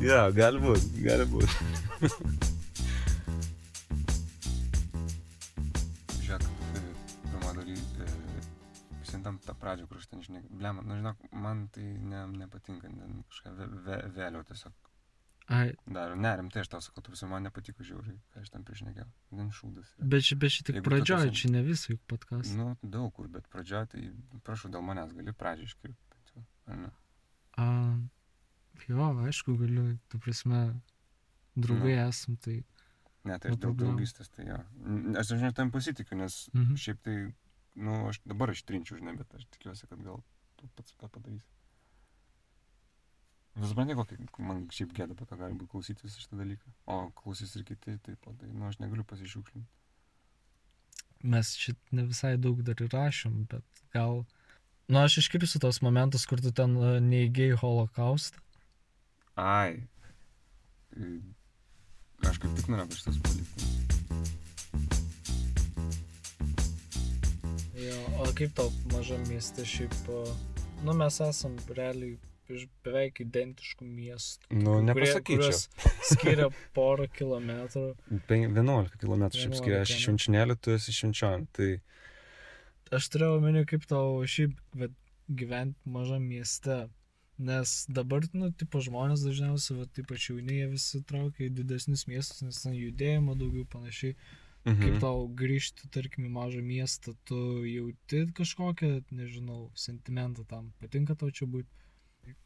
[0.00, 2.56] Jo, gali būti, gali būti.
[9.20, 13.22] Prisimtam tą pradžią, kur aš ten, žinai, blem, nu žinok, man tai ne, nepatinka, ne,
[13.28, 14.72] kažką vė, vė, vėliau tiesiog
[15.50, 16.14] Ai, daro.
[16.14, 19.08] Ne, rimtai aš tau sakau, tu man nepatiko žiauriai, ką aš ten priešnekėjau.
[19.34, 19.88] Gan šūdas.
[19.98, 22.54] bet bet čia tik pradžioje, čia ne visai podkastas.
[22.54, 26.44] Nu, daug kur, bet pradžioje, tai prašau, dėl manęs gali pradžią iškirpti.
[26.70, 26.90] Ar ne?
[27.58, 27.66] A,
[28.86, 30.80] jo, aišku, galiu, tu prasme,
[31.56, 32.08] draugai Nu.
[32.08, 32.60] esam, tai...
[33.26, 34.62] Ne, tai aš dėl draugystės, tai jo.
[35.18, 36.76] Aš dažnai tam pasitikiu, nes Mhm.
[36.78, 37.16] šiaip tai
[37.74, 40.22] nu, aš dabar ištrinčiau, žinai, bet aš tikiuosi, kad gal
[40.58, 41.46] tu pats tą padarysi.
[43.58, 46.74] Vis supranti, kokį man šiaip gėda po to gali būti klausyti visą šitą dalyką.
[46.86, 49.66] O klausys ir kiti, taip pat, tai, nu, aš negaliu pasišiukšlinti.
[51.30, 54.22] Mes šit ne visai daug dar įrašėm, bet gal...
[54.90, 58.40] Nu, aš iškirsiu tos momentus, kur tu ten e, neįgėjai holokaustą.
[59.38, 59.84] Ai.
[60.96, 61.12] E,
[62.26, 64.39] Aš kaip tik norėjau šitas palikti.
[67.80, 69.94] Jo, o kaip tau mažam mieste šiaip...
[70.84, 72.16] Nu, mes esam realiai
[72.50, 74.48] iš beveik identiškų miestų.
[74.58, 75.60] Nu, nepasakyčiau.
[76.08, 77.92] Skiria porą kilometrų.
[78.28, 81.48] Pen- 11 km šiaip skiria, aš 11, iš švenčionėlį, tu esi švenčionį.
[81.56, 81.70] Tai
[82.90, 84.56] Aš turėjau omeny, kaip tau šiaip
[85.30, 86.88] gyventi mažam mieste.
[87.40, 92.42] Nes dabar, nu, tipo žmonės dažniausiai, va, ypač jauni, jie visi traukia į didesnius miestus,
[92.44, 94.16] nes ten judėjimo daugiau panašiai.
[94.68, 94.80] Mhm.
[94.82, 100.72] Kaip tau grįžti, tarkim, į mažą miestą, tu jauti kažkokią, nežinau, sentimentą tam.
[100.82, 101.68] Patinka tau čia būti?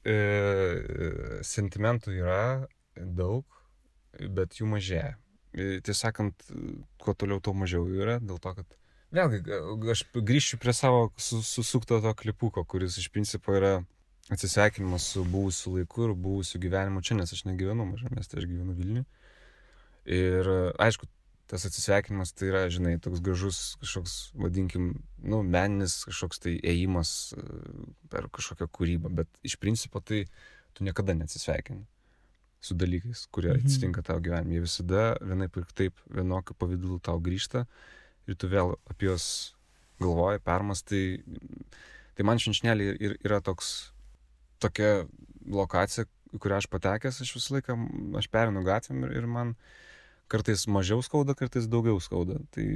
[0.07, 3.45] e, sentimentų yra daug,
[4.37, 5.17] bet jų mažėja.
[5.55, 6.47] E, Tiesą sakant,
[7.03, 8.77] kuo toliau, tuo mažiau jų yra, dėl to, kad
[9.15, 9.43] vėlgi,
[9.93, 13.75] aš grįšiu prie savo su- susukto to klipuko, kuris iš principo yra
[14.33, 18.75] atsisveikinimas su buvusiu laiku ir buvusiu gyvenimu čia, nes aš negyvenu mažame mieste, aš gyvenu
[18.79, 19.05] Vilniuje.
[20.07, 20.49] Ir
[20.81, 21.07] aišku,
[21.51, 24.93] tas atsisveikinimas tai yra, žinai, toks gražus kažkoks, vadinkim,
[25.23, 27.45] nu, meninis kažkoks tai ėjimas e,
[28.13, 30.25] per kažkokią kūrybą, bet iš principo tai
[30.75, 31.85] tu niekada neatsisveikini
[32.65, 33.61] su dalykais, kurie Mhm.
[33.61, 34.57] atsitinka tavo gyvenime.
[34.57, 37.67] Jie visada vienaip ir taip vienokiu pavydalu tau grįžta
[38.27, 39.27] ir tu vėl apie juos
[40.01, 41.23] galvoji, permastai.
[42.17, 43.93] Tai man šinšnelė ir yra toks,
[44.63, 45.05] tokia
[45.45, 47.77] lokacija, į kurią aš patekęs, aš visą laiką,
[48.19, 49.55] aš perinu gatvėm ir, ir man
[50.29, 52.41] kartais mažiau skauda, kartais daugiau skauda.
[52.55, 52.67] Tai,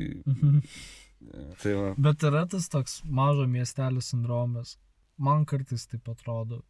[1.63, 1.95] tai va.
[1.99, 4.77] Bet yra tas toks mažo miestelio sindromas.
[5.19, 6.63] Man kartais taip atrodo.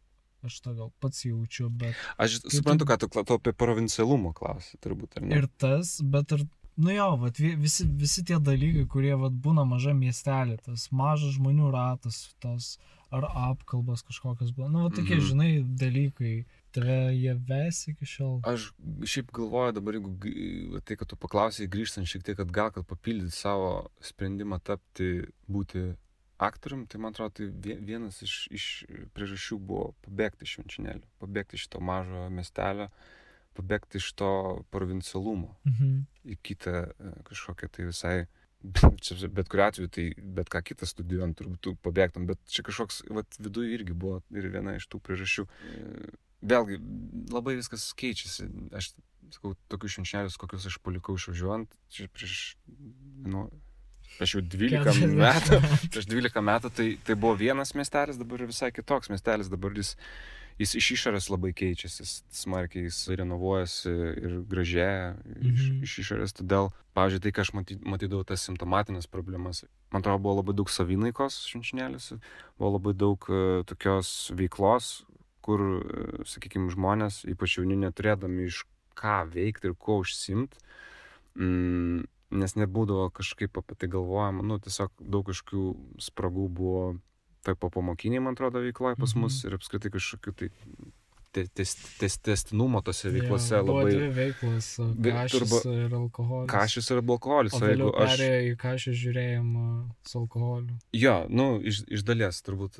[0.47, 4.31] Aš tą gal pats jaučiu, bet Aš tu- suprantu, ką tu kla- tu apie provincialumą
[4.33, 5.35] klausi, turbūt, ar ne?
[5.35, 6.45] ir tas, bet ir,
[6.77, 11.35] nu jo, vat, vi- visi, visi tie dalykai, kurie vat, būna maža miestelė, tas mažas
[11.35, 12.77] žmonių ratas, tas
[13.11, 15.19] ar apkalbas kažkokios buvo, nu, va, tokie, Mhm.
[15.19, 15.27] mhm.
[15.27, 18.39] žinai, dalykai, tave jie ves iki šiol.
[18.47, 18.69] Aš
[19.07, 23.89] šiaip galvoju dabar, jeigu tai, kad tu paklausai grįžtant šiek tiek atgal, kad papildyti savo
[24.01, 25.89] sprendimą tapti, būti
[26.39, 28.65] aktorium, tai man atrodo, tai vie- vienas iš, iš
[29.13, 32.87] priežasčių buvo pabėgti iš švenčinėlio, pabėgti iš to mažo miestelio,
[33.59, 34.29] pabėgti iš to
[34.71, 36.05] provincialumo Mhm.
[36.31, 38.17] į kitą e, kažkokią tai visai,
[39.03, 43.03] čia bet kuriu atveju, tai bet ką kitą studijuojant turbūt tu pabėgtum, bet čia kažkoks,
[43.11, 45.45] vat, viduje irgi buvo ir viena iš tų priežasčių.
[46.41, 46.77] Vėlgi,
[47.33, 48.47] labai viskas keičiasi.
[48.79, 48.93] Aš
[49.35, 51.69] sakau, tokius švenčelius, kokius aš palikau išvažiuojant,
[52.15, 52.55] prieš,
[53.29, 53.43] nu,
[54.17, 55.59] prieš jau 12 Keturiasdešimt metų,
[55.93, 59.91] prieš 12 metų, tai, tai buvo vienas miestelis, dabar visai kitoks miestelis, dabar jis,
[60.59, 62.07] jis iš išorės labai keičiasi,
[62.41, 65.11] smarkiai jis renovuojasi ir gražėja
[65.43, 65.83] iš, Mhm.
[65.85, 66.33] iš išorės.
[66.39, 69.61] Todėl, pavyzdžiui, tai, ką aš maty, matydavau tas simptomatinės problemas,
[69.93, 72.17] man atrodo, buvo labai daug savinaikos švenčinėliuose,
[72.57, 75.03] buvo labai daug uh, tokios veiklos,
[75.49, 78.61] kur, uh, sakykime, žmonės, ypač jauni, neturėdami iš
[78.99, 80.61] ką veikti ir kuo užsimti,
[81.39, 82.05] mm,
[82.39, 85.63] nes nebūdavo kažkaip apie tai galvojama, nu, tiesiog daug kažkokių
[86.05, 86.83] spragų buvo
[87.41, 89.47] tai po pamokiniai, man atrodo, veikloje pas mus Mhm.
[89.47, 90.49] ir apskritai kažkokių tai
[91.31, 93.93] te- tes- tes- testinumo tose veiklose buvo labai...
[93.95, 94.67] Dvi veiklos-
[95.07, 96.49] kažkas ir alkoholis.
[96.51, 98.17] Kažis yra alkoholis, O jeigu aš...
[98.17, 99.65] perėjo į kažką žiūrėjimą
[100.09, 100.75] su alkoholiu.
[100.93, 102.75] Jo, nu, iš, iš dalies turbūt,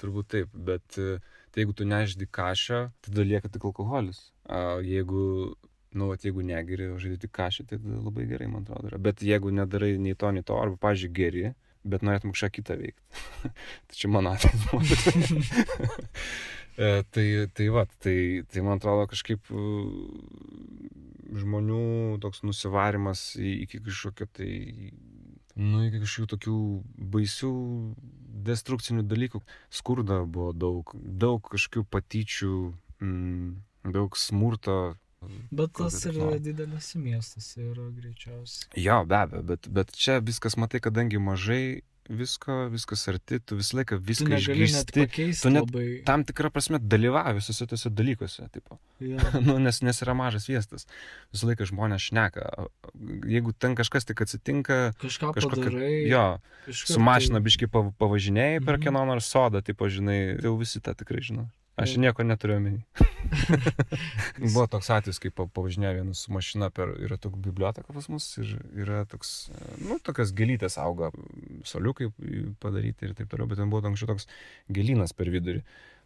[0.00, 1.20] turbūt taip, bet e,
[1.54, 4.32] tai jeigu tu neždi kažą, tada lieka tik alkoholis.
[4.50, 5.54] O jeigu,
[5.94, 8.90] nu, vat, jeigu negeri, o žaidži tik kažą, tai tada labai gerai, man atrodo.
[8.90, 8.98] Yra.
[8.98, 11.54] Bet jeigu nedarai nei to, nei to, arba, pažiūrėjau, geri,
[11.86, 13.22] bet norėtum kažką kitą veikti.
[13.86, 14.82] tai čia mano atveju.
[16.74, 19.46] E, tai, tai va, tai, tai man atrodo kažkaip
[21.38, 24.50] žmonių toks nusivarimas iki kažkokio tai,
[25.54, 26.56] nu, iki kažkokių tokių
[27.14, 27.52] baisių
[28.34, 29.40] destrukcinių dalykų.
[29.72, 32.52] Skurda buvo daug, daug kažkokių patyčių,
[33.00, 33.48] mm,
[33.94, 34.96] daug smurto.
[35.54, 36.40] Bet tas ir reklama?
[36.44, 38.68] didelėse miestuose yra greičiausiai.
[38.76, 43.78] Jo, be abejo, bet, bet čia viskas, matai, kadangi mažai visko, viskas arti, tu visą
[43.80, 45.04] laiką Tu viską net išgirsti.
[45.06, 45.86] pakeisti tu net labai.
[46.04, 48.78] Tam tikrą prasme dalyvauji visose tose dalykuose, tipo.
[49.00, 49.16] Jo.
[49.46, 50.86] nu, nes, nes yra mažas viestas.
[51.32, 52.44] Visą laiką žmonės šneka.
[53.30, 55.64] Jeigu ten kažkas tik atsitinka, Kažką kažkokia...
[55.70, 56.08] padarai.
[56.10, 56.24] Jo,
[56.68, 57.00] iškart su
[57.40, 58.82] tai- biški pav- pavažinėjai per Mhm.
[58.84, 61.48] kieno nors sodą, tipo, žinai, jau visi tą tikrai žino.
[61.80, 62.82] Aš nieko neturiu omeny.
[64.54, 68.28] Buvo toks atvejis, kai pa- pavažinėjo vienas su mašina per, yra tokia biblioteka pas mus
[68.38, 68.52] ir
[68.84, 69.32] yra toks,
[69.82, 71.10] nu, tokios gelytės auga
[71.66, 72.12] soliukai
[72.62, 74.28] padaryti ir taip toliau, bet ten buvo anksčiau toks
[74.70, 75.64] gėlynas per vidurį.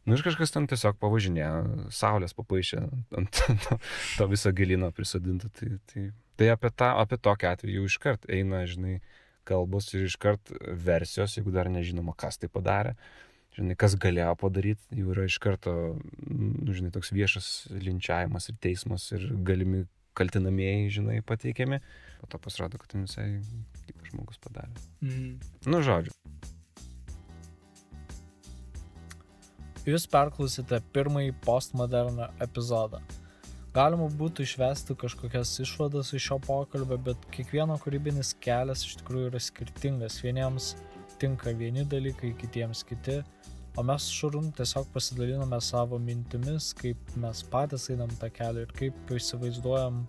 [0.09, 2.81] Nu ir kažkas ten tiesiog pavažinėjo, saulės papaišė
[3.21, 3.77] ant to,
[4.17, 5.53] to viso gėlyno prisodinto.
[5.53, 6.09] Tai, tai,
[6.41, 9.03] tai apie, tą, apie tokį atvejį jau iškart eina, žinai,
[9.49, 10.55] kalbos ir iškart
[10.87, 12.97] versijos, jeigu dar nežinoma, kas tai padarė.
[13.59, 15.73] Žinai, kas galėjo padaryti, jau yra iš karto,
[16.31, 19.83] nu, žinai, toks viešas linčiavimas ir teismas ir galimi
[20.19, 21.81] kaltinamieji, žinai, pateikiami.
[22.21, 23.27] Po to pasirodo, kad ten visai
[23.87, 24.87] kitas žmogus padarė.
[25.03, 25.33] Mhm.
[25.71, 26.15] Nu, žodžiu.
[29.89, 33.01] Jūs perklausėte pirmąjį postmoderno epizodą.
[33.75, 39.41] Galima būtų išvesti kažkokias išvadas iš šio pokalbio, bet kiekvieno kūrybinis kelias iš tikrųjų yra
[39.41, 40.19] skirtingas.
[40.25, 40.73] Vieniems
[41.21, 43.21] tinka vieni dalykai, kitiems kiti.
[43.79, 48.73] O mes su Šarūnu tiesiog pasidaliname savo mintimis, kaip mes patys einam tą kelią ir
[48.75, 50.01] kaip įsivaizduojam,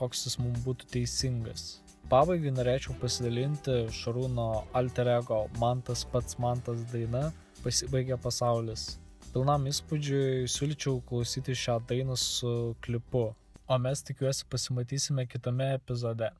[0.00, 1.68] koks jis mums būtų teisingas.
[2.10, 4.48] Pabaigai norėčiau pasidalinti Šarūno
[4.80, 7.28] alter ego Man tas pats man tas daina
[7.62, 8.96] pasibaigia pasaulis.
[9.30, 13.28] Pilnam įspūdžiui siūlyčiau klausyti šią dainą su klipu,
[13.70, 16.34] o mes tikiuosi pasimatysime kitame epizode.